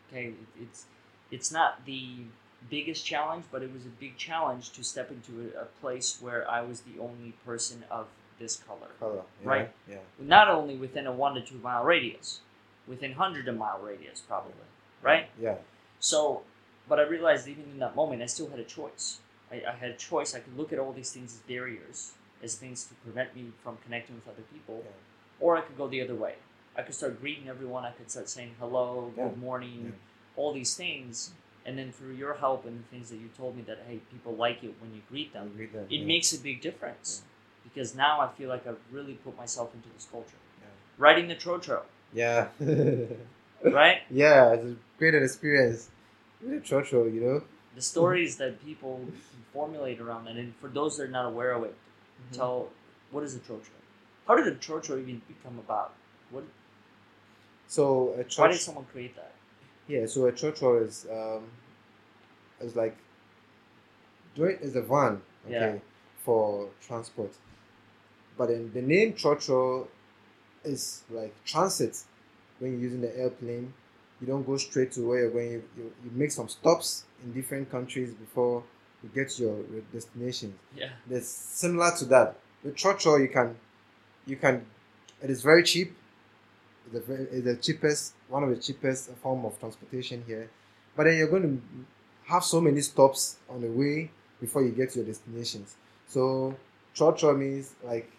Okay, 0.09 0.29
it, 0.29 0.35
it's 0.63 0.87
it's 1.31 1.53
not 1.53 1.85
the 1.85 2.25
biggest 2.71 3.05
challenge, 3.05 3.45
but 3.53 3.63
it 3.63 3.71
was 3.73 3.85
a 3.85 3.91
big 3.91 4.17
challenge 4.17 4.71
to 4.73 4.83
step 4.83 5.11
into 5.11 5.53
a, 5.55 5.63
a 5.63 5.65
place 5.83 6.19
where 6.23 6.51
I 6.51 6.63
was 6.63 6.81
the 6.81 6.99
only 6.99 7.33
person 7.45 7.85
of 7.91 8.07
this 8.39 8.57
color. 8.57 8.89
Color. 8.99 9.23
Yeah. 9.43 9.49
Right. 9.49 9.71
Yeah. 9.87 9.99
Not 10.19 10.49
only 10.49 10.77
within 10.77 11.07
a 11.07 11.13
one 11.13 11.35
to 11.35 11.43
two 11.43 11.59
mile 11.59 11.85
radius, 11.85 12.41
within 12.87 13.13
hundred 13.13 13.49
of 13.49 13.57
mile 13.57 13.81
radius 13.83 14.21
probably. 14.21 14.53
Right. 15.03 15.29
Yeah. 15.39 15.57
So, 16.01 16.43
but 16.89 16.99
I 16.99 17.03
realized 17.03 17.49
even 17.49 17.65
in 17.65 17.79
that 17.79 17.95
moment, 17.97 18.23
I 18.23 18.27
still 18.27 18.49
had 18.49 18.59
a 18.59 18.65
choice. 18.65 19.19
I, 19.51 19.63
I 19.69 19.73
had 19.73 19.91
a 19.91 19.95
choice. 19.97 20.35
I 20.35 20.41
could 20.41 20.57
look 20.57 20.73
at 20.73 20.79
all 20.79 20.93
these 20.93 21.11
things 21.11 21.35
as 21.35 21.41
barriers, 21.41 22.13
as 22.43 22.55
things 22.55 22.85
to 22.85 22.95
prevent 23.05 23.35
me 23.35 23.53
from 23.63 23.79
connecting 23.85 24.17
with 24.17 24.29
other 24.29 24.45
people, 24.53 24.83
Yeah. 24.85 24.91
or 25.41 25.57
I 25.57 25.61
could 25.63 25.77
go 25.77 25.89
the 25.89 26.03
other 26.03 26.15
way. 26.15 26.35
I 26.77 26.83
could 26.83 26.95
start 26.95 27.21
greeting 27.21 27.49
everyone. 27.49 27.85
I 27.85 27.91
could 27.91 28.11
start 28.11 28.29
saying 28.29 28.55
hello, 28.61 29.13
Yeah. 29.17 29.29
good 29.29 29.39
morning, 29.39 29.81
Yeah. 29.87 29.91
all 30.43 30.53
these 30.53 30.75
things. 30.77 31.33
And 31.67 31.77
then 31.79 31.93
through 31.93 32.15
your 32.15 32.35
help 32.35 32.65
and 32.65 32.79
the 32.83 32.89
things 32.89 33.11
that 33.11 33.17
you 33.17 33.29
told 33.37 33.57
me 33.57 33.63
that 33.63 33.79
hey, 33.89 34.01
people 34.13 34.35
like 34.35 34.63
it 34.65 34.75
when 34.81 34.95
you 34.95 35.03
greet 35.11 35.33
them, 35.33 35.49
agree 35.49 35.67
that. 35.67 35.87
it 35.93 36.05
makes 36.07 36.33
a 36.33 36.39
big 36.41 36.61
difference. 36.63 37.23
Because 37.65 37.95
now 37.95 38.21
I 38.21 38.29
feel 38.29 38.49
like 38.49 38.67
I've 38.67 38.79
really 38.91 39.15
put 39.15 39.37
myself 39.37 39.75
into 39.75 39.89
this 39.95 40.07
culture. 40.11 40.37
Riding 40.97 41.29
the 41.29 41.37
trotro, 41.37 41.83
Yeah. 42.13 42.49
right? 43.63 43.99
yeah, 44.11 44.53
it's 44.55 44.65
a 44.65 44.77
great 44.99 45.15
experience. 45.15 45.91
With 46.43 46.53
a 46.53 46.61
trotro, 46.61 47.13
you 47.13 47.21
know. 47.21 47.43
the 47.75 47.83
stories 47.83 48.37
that 48.37 48.65
people 48.65 49.07
formulate 49.53 50.01
around 50.01 50.25
that, 50.27 50.37
and 50.37 50.55
for 50.57 50.69
those 50.69 50.97
that 50.97 51.05
are 51.05 51.09
not 51.09 51.27
aware 51.27 51.53
of 51.53 51.65
it, 51.65 51.75
tell 52.33 52.69
what 53.11 53.25
is 53.25 53.35
a 53.35 53.39
trotro? 53.41 53.71
How 54.27 54.37
did 54.37 54.47
a 54.47 54.55
trotro 54.57 55.01
even 55.01 55.23
become 55.27 55.59
about? 55.59 55.95
What? 56.31 56.45
So 57.67 58.15
a 58.19 58.25
Why 58.41 58.49
did 58.49 58.61
someone 58.61 58.87
create 58.93 59.17
that? 59.17 59.33
Yeah, 59.87 60.07
so 60.07 60.27
a 60.27 60.33
trotro 60.33 60.87
is 60.87 61.07
um, 61.11 61.45
is 62.61 62.77
like 62.77 62.97
doing 64.35 64.59
is 64.61 64.77
a 64.77 64.83
van, 64.83 65.21
okay, 65.47 65.75
Yeah. 65.75 65.79
for 66.25 66.69
transport. 66.87 67.33
But 68.37 68.49
then 68.49 68.71
the 68.73 68.83
name 68.83 69.15
trotro 69.15 69.89
is 70.65 71.03
like 71.11 71.35
transit. 71.45 72.05
When 72.59 72.73
you're 72.73 72.81
using 72.81 73.01
the 73.01 73.17
airplane, 73.17 73.73
you 74.21 74.27
don't 74.27 74.45
go 74.45 74.57
straight 74.57 74.93
to 74.93 75.09
where 75.09 75.21
you're 75.21 75.31
going. 75.31 75.53
You, 75.53 75.65
you, 75.77 75.93
you 76.05 76.11
make 76.13 76.31
some 76.31 76.49
stops 76.49 77.05
in 77.25 77.33
different 77.33 77.71
countries 77.71 78.13
before 78.15 78.63
you 79.03 79.11
get 79.15 79.31
to 79.31 79.43
your 79.43 79.57
your 79.73 79.83
destination. 79.93 80.55
Yeah, 80.77 80.91
That's 81.07 81.29
similar 81.29 81.93
to 81.99 82.05
that. 82.07 82.37
With 82.65 82.77
trotro, 82.77 83.21
you 83.21 83.29
can, 83.29 83.57
you 84.27 84.37
can, 84.37 84.67
it 85.23 85.31
is 85.31 85.43
very 85.43 85.63
cheap. 85.63 85.95
It's 86.93 87.07
the, 87.07 87.15
it's 87.31 87.45
the 87.45 87.57
cheapest, 87.57 88.15
one 88.29 88.43
of 88.43 88.51
the 88.51 88.57
cheapest 88.57 89.11
form 89.23 89.45
of 89.45 89.59
transportation 89.61 90.25
here. 90.27 90.51
But 90.97 91.05
then 91.05 91.17
you're 91.17 91.29
going 91.29 91.43
to 91.43 92.33
have 92.33 92.43
so 92.43 92.61
many 92.61 92.81
stops 92.81 93.37
on 93.49 93.61
the 93.61 93.69
way 93.69 94.11
before 94.41 94.63
you 94.63 94.71
get 94.71 94.91
to 94.91 94.99
your 94.99 95.07
destinations. 95.07 95.77
So 96.09 96.57
trotro 96.97 97.39
means 97.39 97.75
like, 97.85 98.11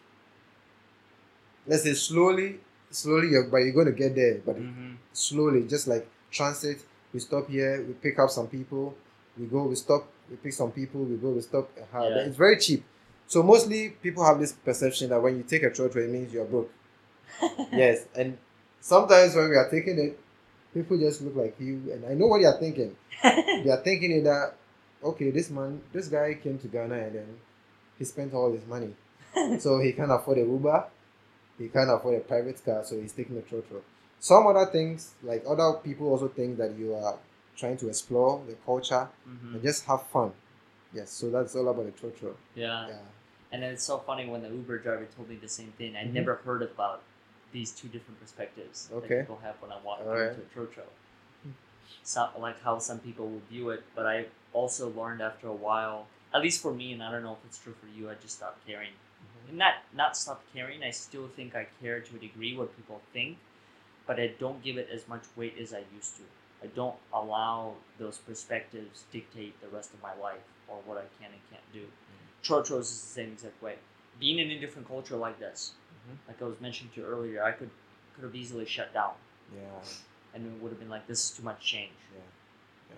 let's 1.67 1.83
say 1.83 1.93
slowly, 1.93 2.59
slowly, 2.91 3.29
you're, 3.29 3.45
but 3.45 3.57
you're 3.57 3.73
going 3.73 3.87
to 3.87 3.91
get 3.93 4.15
there. 4.15 4.39
But 4.45 4.57
hmm 4.57 4.95
slowly, 5.13 5.63
just 5.67 5.87
like 5.87 6.07
transit. 6.31 6.79
We 7.13 7.19
stop 7.19 7.49
here, 7.49 7.83
we 7.85 7.93
pick 7.93 8.19
up 8.19 8.29
some 8.29 8.47
people, 8.47 8.93
we 9.37 9.47
go, 9.47 9.63
we 9.63 9.75
stop, 9.75 10.07
we 10.29 10.37
pick 10.37 10.53
some 10.53 10.71
people, 10.71 11.01
we 11.03 11.17
go, 11.17 11.31
we 11.31 11.41
stop. 11.41 11.69
Uh, 11.77 12.03
Yeah. 12.03 12.27
It's 12.27 12.37
very 12.37 12.57
cheap. 12.57 12.83
So 13.27 13.41
mostly 13.43 13.89
people 13.89 14.23
have 14.23 14.39
this 14.39 14.53
perception 14.53 15.09
that 15.09 15.21
when 15.21 15.35
you 15.37 15.43
take 15.43 15.63
a 15.63 15.71
trotro, 15.71 15.97
it 15.97 16.09
means 16.09 16.31
you're 16.31 16.45
broke. 16.45 16.71
yes, 17.71 18.05
and 18.15 18.37
sometimes 18.81 19.35
when 19.35 19.49
we 19.49 19.55
are 19.55 19.69
taking 19.69 19.97
it, 19.99 20.19
people 20.73 20.97
just 20.97 21.21
look 21.21 21.35
like 21.35 21.55
you, 21.59 21.91
and 21.91 22.05
I 22.05 22.13
know 22.13 22.27
what 22.27 22.41
you 22.41 22.47
are 22.47 22.57
thinking. 22.59 22.95
They 23.23 23.69
are 23.69 23.81
thinking 23.83 24.23
that 24.29 24.53
okay, 25.03 25.31
this 25.31 25.49
man, 25.49 25.81
this 25.93 26.07
guy 26.07 26.35
came 26.41 26.57
to 26.59 26.67
Ghana 26.67 26.95
and 26.95 27.15
then 27.15 27.27
he 27.97 28.05
spent 28.05 28.33
all 28.33 28.51
his 28.51 28.65
money, 28.67 28.93
so 29.59 29.79
he 29.79 29.93
can't 29.93 30.11
afford 30.11 30.37
a 30.39 30.41
Uber, 30.41 30.85
he 31.59 31.67
can't 31.67 31.91
afford 31.91 32.15
a 32.15 32.21
private 32.21 32.63
car, 32.65 32.83
so 32.83 32.99
he's 32.99 33.13
taking 33.13 33.37
a 33.37 33.41
trotro. 33.41 33.81
Some 34.19 34.47
other 34.47 34.65
things, 34.71 35.13
like 35.21 35.43
other 35.47 35.73
people 35.83 36.07
also 36.07 36.27
think 36.29 36.57
that 36.57 36.75
you 36.77 36.95
are 36.95 37.17
trying 37.55 37.77
to 37.77 37.87
explore 37.89 38.41
the 38.47 38.55
culture 38.65 39.07
Mhm. 39.27 39.53
and 39.53 39.61
just 39.61 39.85
have 39.85 40.07
fun. 40.07 40.33
Yes, 40.93 41.11
so 41.11 41.29
that's 41.29 41.55
all 41.55 41.67
about 41.67 41.85
the 41.85 41.91
trotro. 41.91 42.35
Yeah, 42.55 42.87
Yeah. 42.87 42.99
and 43.51 43.63
it's 43.63 43.83
so 43.83 43.99
funny 43.99 44.27
when 44.27 44.41
the 44.41 44.49
Uber 44.49 44.79
driver 44.79 45.05
told 45.15 45.29
me 45.29 45.35
the 45.35 45.47
same 45.49 45.71
thing. 45.73 45.95
I 45.95 46.05
Mhm. 46.05 46.13
never 46.13 46.35
heard 46.35 46.61
about 46.63 47.03
these 47.51 47.71
two 47.71 47.87
different 47.87 48.19
perspectives 48.19 48.89
Okay. 48.91 49.07
that 49.07 49.19
people 49.21 49.37
have 49.37 49.61
when 49.61 49.71
I 49.71 49.79
walk 49.81 49.99
into 49.99 50.41
a 50.41 50.45
trotro. 50.55 50.85
So, 52.03 52.29
like 52.37 52.59
how 52.61 52.79
some 52.79 52.99
people 52.99 53.27
will 53.29 53.41
view 53.49 53.69
it, 53.71 53.83
but 53.95 54.05
I 54.05 54.27
also 54.53 54.89
learned 54.89 55.21
after 55.21 55.47
a 55.47 55.53
while, 55.53 56.07
at 56.33 56.41
least 56.41 56.61
for 56.61 56.73
me, 56.73 56.93
and 56.93 57.03
I 57.03 57.11
don't 57.11 57.23
know 57.23 57.33
if 57.33 57.45
it's 57.45 57.57
true 57.57 57.73
for 57.73 57.87
you. 57.87 58.09
I 58.09 58.15
just 58.15 58.35
stopped 58.37 58.65
caring. 58.65 58.93
Mm-hmm. 59.49 59.51
And 59.51 59.57
not 59.59 59.73
not 59.95 60.17
stopped 60.17 60.45
caring. 60.53 60.83
I 60.83 60.91
still 60.91 61.27
think 61.27 61.55
I 61.55 61.67
care 61.81 61.99
to 61.99 62.15
a 62.15 62.19
degree 62.19 62.55
what 62.55 62.75
people 62.75 63.01
think, 63.13 63.37
but 64.05 64.19
I 64.19 64.27
don't 64.39 64.63
give 64.63 64.77
it 64.77 64.89
as 64.93 65.07
much 65.07 65.23
weight 65.35 65.55
as 65.59 65.73
I 65.73 65.83
used 65.95 66.17
to. 66.17 66.23
I 66.63 66.67
don't 66.67 66.95
allow 67.13 67.75
those 67.97 68.17
perspectives 68.17 69.03
dictate 69.11 69.59
the 69.61 69.67
rest 69.69 69.93
of 69.93 70.01
my 70.01 70.13
life 70.21 70.43
or 70.67 70.77
what 70.85 70.97
I 70.97 71.05
can 71.21 71.31
and 71.31 71.41
can't 71.49 71.73
do. 71.73 71.85
Trotros 72.43 72.91
is 72.91 73.01
the 73.01 73.07
same 73.07 73.31
exact 73.33 73.61
way. 73.61 73.75
Being 74.19 74.39
in 74.39 74.51
a 74.51 74.59
different 74.59 74.87
culture 74.87 75.15
like 75.15 75.39
this, 75.39 75.73
Mhm. 76.07 76.17
like 76.27 76.41
I 76.41 76.45
was 76.45 76.59
mentioning 76.59 76.91
to 76.93 77.01
you 77.01 77.07
earlier, 77.07 77.43
I 77.43 77.51
could 77.53 77.69
could 78.15 78.23
have 78.25 78.35
easily 78.35 78.65
shut 78.65 78.93
down, 78.93 79.13
Yeah, 79.55 79.81
and 80.33 80.45
it 80.45 80.61
would 80.61 80.71
have 80.71 80.79
been 80.79 80.89
like, 80.89 81.07
"This 81.07 81.23
is 81.23 81.37
too 81.37 81.43
much 81.43 81.61
change." 81.65 81.93
yeah, 82.13 82.19
yeah. 82.89 82.95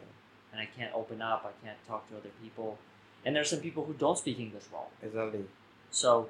and 0.52 0.60
I 0.60 0.66
can't 0.66 0.94
open 0.96 1.22
up. 1.22 1.46
I 1.46 1.54
can't 1.64 1.78
talk 1.88 2.10
to 2.10 2.18
other 2.18 2.32
people, 2.42 2.80
and 3.24 3.36
there's 3.36 3.50
some 3.52 3.62
people 3.62 3.86
who 3.86 3.94
don't 3.94 4.18
speak 4.18 4.40
English 4.40 4.64
well. 4.72 4.90
Exactly. 5.04 5.48
So, 5.92 6.30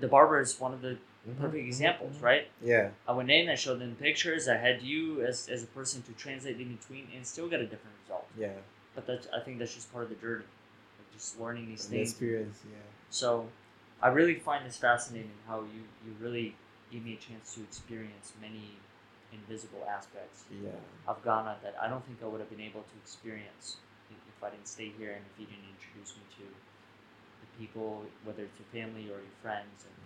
the 0.00 0.08
barber 0.08 0.40
is 0.40 0.58
one 0.60 0.72
of 0.72 0.80
the 0.82 0.98
Mhm, 1.26 1.38
perfect 1.40 1.64
examples, 1.66 2.16
mhm. 2.16 2.22
right? 2.22 2.48
Yeah. 2.62 2.90
I 3.08 3.12
went 3.12 3.30
in, 3.30 3.48
I 3.48 3.54
showed 3.54 3.78
them 3.78 3.96
pictures, 3.96 4.46
I 4.46 4.56
had 4.56 4.82
you 4.82 5.22
as, 5.24 5.48
as 5.48 5.62
a 5.62 5.66
person 5.68 6.02
to 6.02 6.12
translate 6.12 6.60
in 6.60 6.76
between, 6.76 7.08
and 7.14 7.26
still 7.26 7.48
get 7.48 7.60
a 7.60 7.66
different 7.66 7.96
result. 8.02 8.26
Yeah. 8.36 8.52
But 8.94 9.06
that's 9.06 9.26
I 9.32 9.40
think 9.40 9.58
that's 9.58 9.74
just 9.74 9.90
part 9.92 10.04
of 10.04 10.10
the 10.10 10.16
journey, 10.16 10.44
like 10.98 11.10
just 11.12 11.40
learning 11.40 11.66
these 11.66 11.86
The 11.86 11.96
things. 11.96 12.10
experience. 12.10 12.60
Yeah. 12.70 12.76
So, 13.10 13.48
I 14.02 14.08
really 14.08 14.34
find 14.34 14.66
this 14.66 14.76
fascinating 14.76 15.32
how 15.48 15.60
you 15.62 15.82
you 16.04 16.12
really 16.20 16.54
gave 16.92 17.04
me 17.04 17.14
a 17.14 17.16
chance 17.16 17.54
to 17.54 17.62
experience 17.62 18.32
many 18.40 18.76
invisible 19.32 19.84
aspects 19.88 20.44
Yeah. 20.50 20.70
of 21.08 21.24
Ghana 21.24 21.56
that 21.62 21.74
I 21.80 21.88
don't 21.88 22.04
think 22.06 22.22
I 22.22 22.26
would 22.26 22.40
have 22.40 22.50
been 22.50 22.60
able 22.60 22.82
to 22.82 22.94
experience 23.02 23.78
if, 24.10 24.16
if 24.28 24.44
I 24.44 24.50
didn't 24.50 24.68
stay 24.68 24.90
here 24.98 25.12
and 25.12 25.24
if 25.24 25.40
you 25.40 25.46
didn't 25.46 25.68
introduce 25.74 26.14
me 26.16 26.22
to 26.38 26.44
the 26.44 26.73
people, 27.58 28.04
whether 28.24 28.42
it's 28.42 28.58
your 28.58 28.68
family 28.72 29.04
or 29.04 29.18
your 29.26 29.36
friends 29.42 29.84
and 29.88 29.96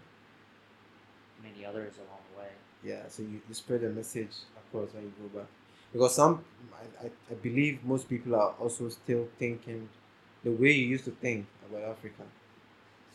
many 1.52 1.64
others 1.64 1.94
along 1.96 2.20
the 2.32 2.40
way. 2.42 2.48
Yeah. 2.84 3.02
So 3.08 3.22
you, 3.22 3.40
you 3.48 3.54
spread 3.54 3.80
the 3.82 3.90
message 3.90 4.30
across 4.56 4.92
when 4.94 5.04
you 5.04 5.12
go 5.22 5.40
back, 5.40 5.48
because 5.92 6.14
some 6.14 6.44
I, 6.74 7.06
I, 7.06 7.10
I 7.30 7.34
believe 7.34 7.84
most 7.84 8.08
people 8.08 8.34
are 8.34 8.54
also 8.60 8.88
still 8.88 9.28
thinking 9.38 9.88
the 10.44 10.50
way 10.52 10.72
you 10.72 10.86
used 10.86 11.04
to 11.04 11.10
think 11.10 11.46
about 11.68 11.82
Africa. 11.82 12.22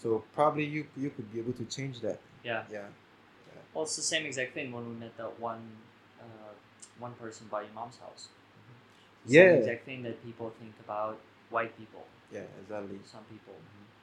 So 0.01 0.23
probably 0.33 0.65
you 0.65 0.85
you 0.97 1.09
could 1.09 1.31
be 1.31 1.39
able 1.39 1.53
to 1.53 1.65
change 1.65 2.01
that. 2.01 2.19
Yeah. 2.43 2.63
Yeah. 2.71 2.87
Well, 3.73 3.85
it's 3.85 3.95
the 3.95 4.03
same 4.03 4.25
exact 4.25 4.53
thing 4.53 4.71
when 4.71 4.87
we 4.87 4.95
met 4.95 5.17
that 5.17 5.39
one 5.39 5.63
uh, 6.21 6.53
one 6.99 7.13
person 7.13 7.47
by 7.49 7.61
your 7.61 7.73
mom's 7.73 7.97
house. 7.97 8.27
Same 9.25 9.33
Yeah. 9.35 9.53
exact 9.61 9.85
thing 9.85 10.03
that 10.03 10.23
people 10.23 10.51
think 10.59 10.73
about 10.85 11.17
white 11.49 11.77
people, 11.77 12.05
Yeah. 12.31 12.41
Exactly. 12.61 12.99
some 13.05 13.23
people, 13.31 13.53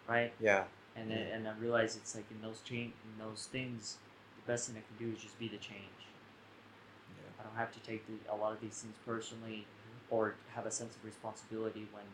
right? 0.08 0.32
Yeah. 0.40 0.64
And 0.96 1.10
then, 1.10 1.26
and 1.32 1.48
I 1.48 1.52
realize 1.60 1.96
it's 1.96 2.14
like 2.14 2.24
in 2.30 2.40
those 2.42 2.60
change 2.60 2.92
in 3.04 3.24
those 3.24 3.48
things, 3.50 3.96
the 4.36 4.52
best 4.52 4.68
thing 4.68 4.76
I 4.76 4.82
can 4.86 5.06
do 5.06 5.14
is 5.14 5.22
just 5.22 5.38
be 5.38 5.48
the 5.48 5.56
change. 5.56 6.00
Yeah. 7.16 7.40
I 7.40 7.42
don't 7.44 7.56
have 7.56 7.72
to 7.72 7.80
take 7.80 8.06
the, 8.06 8.32
a 8.32 8.36
lot 8.36 8.52
of 8.52 8.60
these 8.60 8.78
things 8.78 8.94
personally 9.06 9.64
mm-hmm. 9.66 10.14
or 10.14 10.34
have 10.54 10.66
a 10.66 10.70
sense 10.70 10.94
of 10.96 11.04
responsibility 11.04 11.86
when 11.92 12.04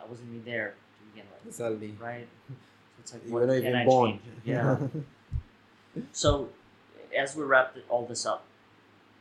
I 0.00 0.08
wasn't 0.08 0.28
even 0.30 0.44
there 0.44 0.74
to 0.98 1.10
begin 1.10 1.26
with, 1.32 1.48
Exactly. 1.48 1.94
right? 2.00 2.28
So 3.04 3.16
it's 3.16 3.24
like, 3.24 3.32
what 3.32 3.48
can 3.48 3.56
even 3.56 3.74
I 3.74 3.84
born. 3.84 4.10
change? 4.10 4.22
Yeah. 4.44 4.76
so, 6.12 6.50
as 7.18 7.34
we 7.34 7.42
wrap 7.42 7.74
all 7.88 8.06
this 8.06 8.24
up, 8.24 8.44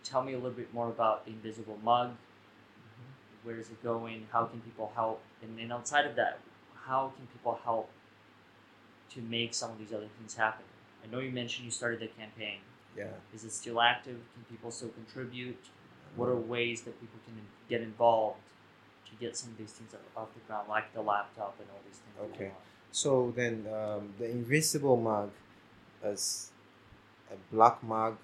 tell 0.04 0.22
me 0.22 0.34
a 0.34 0.36
little 0.36 0.52
bit 0.52 0.72
more 0.72 0.90
about 0.90 1.26
the 1.26 1.32
invisible 1.32 1.80
mug. 1.84 2.10
Mm-hmm. 2.10 3.48
Where 3.48 3.58
is 3.58 3.72
it 3.72 3.82
going? 3.82 4.28
How 4.32 4.46
can 4.46 4.60
people 4.60 4.92
help? 4.94 5.22
And 5.42 5.58
then 5.58 5.72
outside 5.72 6.06
of 6.06 6.16
that, 6.18 6.40
how 6.86 7.12
can 7.16 7.28
people 7.28 7.60
help 7.64 7.90
to 9.14 9.22
make 9.22 9.54
some 9.54 9.72
of 9.72 9.80
these 9.80 9.92
other 9.94 10.08
things 10.18 10.36
happen? 10.36 10.66
I 11.04 11.12
know 11.12 11.20
you 11.20 11.32
mentioned 11.32 11.66
you 11.66 11.72
started 11.72 12.00
the 12.00 12.08
campaign. 12.08 12.60
yeah. 12.98 13.06
Is 13.34 13.44
it 13.44 13.52
still 13.52 13.82
active? 13.82 14.20
Can 14.34 14.44
people 14.50 14.72
still 14.72 14.90
contribute? 14.90 15.58
What 16.16 16.28
are 16.30 16.36
ways 16.36 16.82
that 16.82 17.00
people 17.00 17.20
can 17.26 17.36
get 17.70 17.82
involved 17.82 18.40
to 19.10 19.12
get 19.16 19.38
some 19.38 19.52
of 19.52 19.58
these 19.58 19.72
things 19.72 19.94
off 20.16 20.28
the 20.34 20.42
ground, 20.42 20.68
like 20.70 20.94
the 20.94 21.02
laptop 21.02 21.56
and 21.60 21.68
all 21.72 21.80
these 21.88 22.00
things? 22.00 22.36
Okay. 22.36 22.52
So 22.92 23.32
then, 23.36 23.66
um, 23.74 24.14
the 24.20 24.30
invisible 24.30 24.98
mug 24.98 25.32
is 26.04 26.52
a 27.32 27.36
black 27.54 27.82
mug 27.82 28.18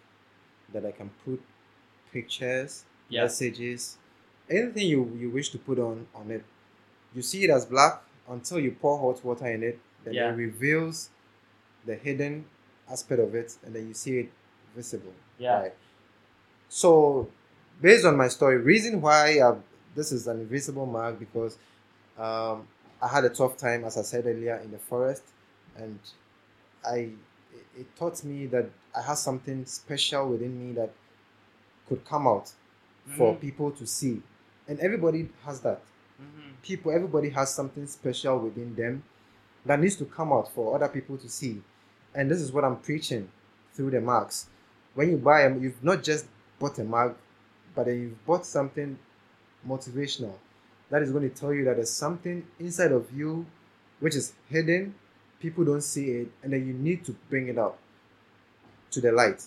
that 0.74 0.86
I 0.86 0.92
can 0.92 1.10
put 1.24 1.42
pictures, 2.12 2.84
Yeah. 3.10 3.24
messages, 3.24 3.98
anything 4.50 4.88
you, 4.88 5.16
you 5.18 5.30
wish 5.30 5.50
to 5.52 5.58
put 5.58 5.80
on 5.80 6.08
on 6.14 6.30
it. 6.32 6.44
You 7.16 7.22
see 7.22 7.46
it 7.46 7.50
as 7.50 7.66
black 7.66 8.02
until 8.28 8.60
you 8.60 8.72
pour 8.72 8.98
hot 9.00 9.24
water 9.24 9.48
in 9.48 9.64
it, 9.64 9.80
then 10.04 10.14
Yeah. 10.14 10.32
it 10.32 10.36
reveals 10.36 11.10
the 11.86 11.96
hidden 11.96 12.46
aspect 12.90 13.22
of 13.22 13.36
it, 13.36 13.58
and 13.66 13.74
then 13.76 13.88
you 13.88 13.94
see 13.94 14.20
it 14.20 14.32
visible. 14.76 15.14
Yeah. 15.38 15.60
Right. 15.62 15.74
So, 16.70 17.30
based 17.82 18.06
on 18.06 18.18
my 18.18 18.28
story, 18.28 18.58
reason 18.58 19.02
why 19.02 19.40
I, 19.40 19.56
this 19.96 20.12
is 20.12 20.28
an 20.28 20.40
invisible 20.42 20.86
mug 20.86 21.20
because 21.20 21.58
um, 22.18 22.68
I 23.02 23.08
had 23.08 23.24
a 23.26 23.30
tough 23.30 23.58
time, 23.58 23.84
as 23.86 23.98
I 23.98 24.02
said 24.02 24.26
earlier, 24.26 24.58
in 24.58 24.72
the 24.72 24.80
forest, 24.80 25.24
and 25.78 26.00
I 26.86 27.12
it, 27.78 27.96
taught 27.96 28.24
me 28.24 28.48
that 28.48 28.70
I 28.96 29.02
had 29.02 29.16
something 29.18 29.66
special 29.66 30.30
within 30.30 30.68
me 30.68 30.74
that 30.74 30.92
could 31.88 32.04
come 32.06 32.28
out 32.28 32.52
for 33.16 33.36
Mhm. 33.36 33.40
people 33.40 33.72
to 33.72 33.86
see, 33.88 34.22
and 34.68 34.80
everybody 34.80 35.30
has 35.46 35.62
that. 35.62 35.82
Mm-hmm. 36.22 36.50
People, 36.62 36.92
everybody 36.92 37.30
has 37.30 37.54
something 37.54 37.86
special 37.88 38.40
within 38.40 38.76
them 38.76 39.04
that 39.66 39.80
needs 39.80 39.96
to 39.98 40.06
come 40.06 40.32
out 40.34 40.52
for 40.54 40.76
other 40.76 40.88
people 40.88 41.18
to 41.18 41.30
see, 41.30 41.62
and 42.16 42.30
this 42.32 42.40
is 42.42 42.52
what 42.52 42.64
I'm 42.64 42.78
preaching 42.78 43.30
through 43.74 43.92
the 43.92 44.02
marks. 44.02 44.48
When 44.96 45.10
you 45.12 45.18
buy 45.18 45.44
them, 45.44 45.62
you've 45.62 45.84
not 45.84 46.04
just 46.04 46.26
bought 46.60 46.80
a 46.80 46.84
mug, 46.84 47.16
but 47.76 47.86
then 47.86 48.02
you've 48.02 48.26
bought 48.26 48.46
something 48.46 48.98
motivational 49.68 50.34
that 50.90 51.02
is 51.02 51.12
going 51.12 51.30
to 51.30 51.36
tell 51.36 51.54
you 51.54 51.66
that 51.66 51.76
there's 51.76 51.90
something 51.92 52.46
inside 52.60 52.92
of 52.92 53.12
you 53.12 53.46
which 54.00 54.16
is 54.16 54.34
hidden 54.50 54.94
people 55.40 55.66
don't 55.66 55.82
see 55.82 56.10
it 56.12 56.28
and 56.42 56.54
then 56.54 56.66
you 56.66 56.74
need 56.74 57.04
to 57.04 57.12
bring 57.30 57.48
it 57.50 57.58
up 57.58 57.78
to 58.92 59.02
the 59.02 59.12
light 59.12 59.42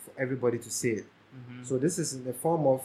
for 0.00 0.10
everybody 0.20 0.58
to 0.58 0.70
see 0.70 0.90
it 0.90 1.04
Mm-hmm. 1.32 1.64
so 1.64 1.78
this 1.78 1.98
is 1.98 2.12
in 2.12 2.24
the 2.24 2.34
form 2.34 2.66
of 2.66 2.82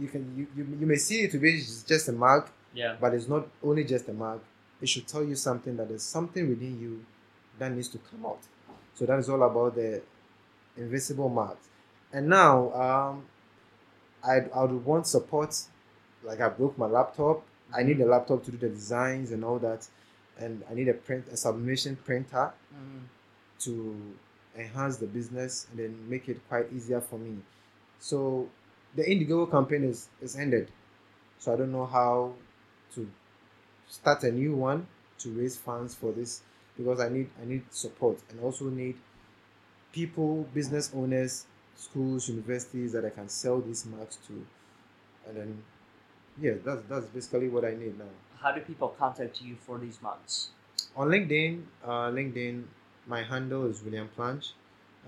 you 0.00 0.08
can 0.08 0.22
you, 0.36 0.46
you, 0.56 0.76
you 0.80 0.86
may 0.86 0.96
see 0.96 1.22
it 1.22 1.30
to 1.30 1.38
be 1.38 1.58
just 1.86 2.08
a 2.08 2.12
mark 2.12 2.50
yeah. 2.74 2.96
but 3.00 3.14
it's 3.14 3.28
not 3.28 3.46
only 3.62 3.84
just 3.84 4.08
a 4.08 4.12
mark 4.12 4.40
it 4.80 4.88
should 4.88 5.06
tell 5.06 5.24
you 5.24 5.34
something 5.34 5.76
that 5.76 5.88
there's 5.88 6.02
something 6.02 6.48
within 6.48 6.80
you 6.80 7.04
that 7.58 7.72
needs 7.72 7.88
to 7.88 7.98
come 8.10 8.24
out 8.26 8.40
so 8.94 9.04
that 9.06 9.18
is 9.18 9.28
all 9.28 9.42
about 9.42 9.74
the 9.74 10.00
invisible 10.76 11.28
mugs 11.28 11.68
and 12.12 12.28
now 12.28 12.72
um 12.72 13.24
i 14.24 14.38
i 14.54 14.62
would 14.62 14.84
want 14.84 15.06
support 15.06 15.54
like 16.22 16.40
i 16.40 16.48
broke 16.48 16.76
my 16.78 16.86
laptop 16.86 17.42
i 17.74 17.82
need 17.82 18.00
a 18.00 18.06
laptop 18.06 18.42
to 18.44 18.50
do 18.50 18.56
the 18.58 18.68
designs 18.68 19.30
and 19.32 19.44
all 19.44 19.58
that 19.58 19.86
and 20.38 20.62
i 20.70 20.74
need 20.74 20.88
a 20.88 20.94
print 20.94 21.24
a 21.32 21.36
sublimation 21.36 21.96
printer 22.04 22.52
Mm-hmm. 22.72 23.04
to 23.58 24.14
enhance 24.56 24.96
the 24.96 25.06
business 25.06 25.66
and 25.70 25.78
then 25.80 26.08
make 26.08 26.28
it 26.28 26.40
quite 26.48 26.66
easier 26.72 27.00
for 27.00 27.18
me. 27.18 27.38
So 27.98 28.48
the 28.94 29.02
Indiegogo 29.02 29.50
campaign 29.50 29.84
is, 29.84 30.08
is 30.20 30.36
ended. 30.36 30.70
So 31.38 31.52
I 31.52 31.56
don't 31.56 31.72
know 31.72 31.86
how 31.86 32.34
to 32.94 33.08
start 33.88 34.22
a 34.24 34.32
new 34.32 34.54
one 34.54 34.86
to 35.18 35.30
raise 35.30 35.56
funds 35.56 35.94
for 35.94 36.12
this 36.12 36.42
because 36.76 37.00
I 37.00 37.08
need 37.08 37.28
I 37.40 37.46
need 37.46 37.62
support 37.70 38.18
and 38.30 38.40
also 38.40 38.66
need 38.66 38.96
people, 39.92 40.46
business 40.54 40.90
owners, 40.94 41.46
schools, 41.76 42.28
universities 42.28 42.92
that 42.92 43.04
I 43.04 43.10
can 43.10 43.28
sell 43.28 43.60
these 43.60 43.86
marks 43.86 44.16
to. 44.28 44.46
And 45.28 45.36
then 45.36 45.62
yeah, 46.40 46.52
that's 46.64 46.82
that's 46.88 47.06
basically 47.06 47.48
what 47.48 47.64
I 47.64 47.74
need 47.74 47.98
now. 47.98 48.04
How 48.40 48.52
do 48.52 48.60
people 48.60 48.88
contact 48.98 49.42
you 49.42 49.56
for 49.66 49.78
these 49.78 49.98
mugs? 50.02 50.50
on 50.96 51.08
LinkedIn, 51.08 51.62
uh, 51.84 52.10
LinkedIn, 52.10 52.64
my 53.06 53.22
handle 53.22 53.66
is 53.66 53.82
William 53.82 54.08
Plange. 54.16 54.52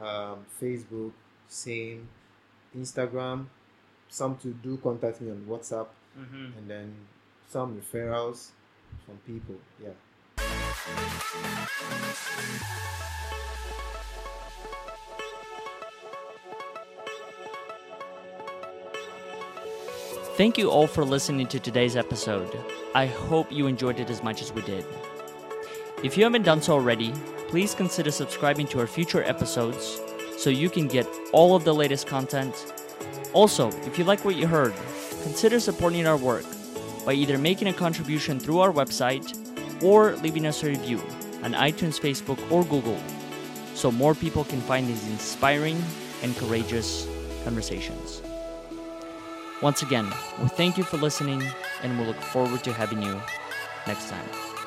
Um, 0.01 0.47
Facebook, 0.61 1.12
same. 1.49 2.09
Instagram, 2.77 3.47
some 4.12 4.37
to 4.37 4.48
do 4.62 4.77
contact 4.77 5.20
me 5.22 5.31
on 5.31 5.40
WhatsApp, 5.48 5.87
Mm-hmm. 6.18 6.59
and 6.59 6.68
then 6.68 6.94
some 7.48 7.81
referrals 7.81 8.51
from 9.07 9.16
people. 9.27 9.55
Yeah. 9.83 9.96
Thank 20.37 20.57
you 20.59 20.70
all 20.70 20.87
for 20.87 21.05
listening 21.05 21.47
to 21.49 21.61
today's 21.61 21.97
episode. 21.97 22.59
I 22.95 23.07
hope 23.07 23.53
you 23.53 23.66
enjoyed 23.66 24.01
it 24.01 24.11
as 24.11 24.22
much 24.22 24.43
as 24.43 24.53
we 24.53 24.62
did. 24.62 24.84
If 26.03 26.16
you 26.16 26.24
haven't 26.24 26.43
done 26.43 26.61
so 26.62 26.72
already, 26.74 27.12
please 27.49 27.74
consider 27.74 28.11
subscribing 28.11 28.66
to 28.68 28.80
our 28.80 28.86
future 28.86 29.22
episodes 29.22 30.01
so 30.39 30.51
you 30.51 30.68
can 30.70 30.89
get 30.89 31.07
all 31.32 31.55
of 31.55 31.64
the 31.64 31.74
latest 31.74 32.07
content. 32.07 32.72
Also, 33.32 33.68
if 33.86 33.98
you 33.98 34.05
like 34.05 34.24
what 34.24 34.36
you 34.36 34.46
heard, 34.46 34.74
consider 35.22 35.59
supporting 35.61 36.07
our 36.07 36.16
work 36.16 36.44
by 37.05 37.12
either 37.12 37.38
making 37.38 37.68
a 37.68 37.72
contribution 37.72 38.38
through 38.38 38.61
our 38.61 38.72
website 38.72 39.38
or 39.82 40.16
leaving 40.16 40.46
us 40.46 40.62
a 40.62 40.66
review 40.66 41.00
on 41.42 41.53
iTunes, 41.53 41.98
Facebook, 41.98 42.38
or 42.50 42.64
Google 42.64 43.00
so 43.74 43.90
more 43.90 44.14
people 44.14 44.44
can 44.44 44.61
find 44.61 44.86
these 44.86 45.09
inspiring 45.09 45.82
and 46.22 46.36
courageous 46.36 47.07
conversations. 47.44 48.22
Once 49.61 49.82
again, 49.82 50.07
we 50.40 50.48
thank 50.48 50.76
you 50.76 50.84
for 50.84 50.96
listening 50.96 51.42
and 51.82 51.98
we 51.98 52.05
look 52.05 52.16
forward 52.16 52.62
to 52.64 52.72
having 52.72 53.03
you 53.03 53.20
next 53.86 54.09
time. 54.09 54.61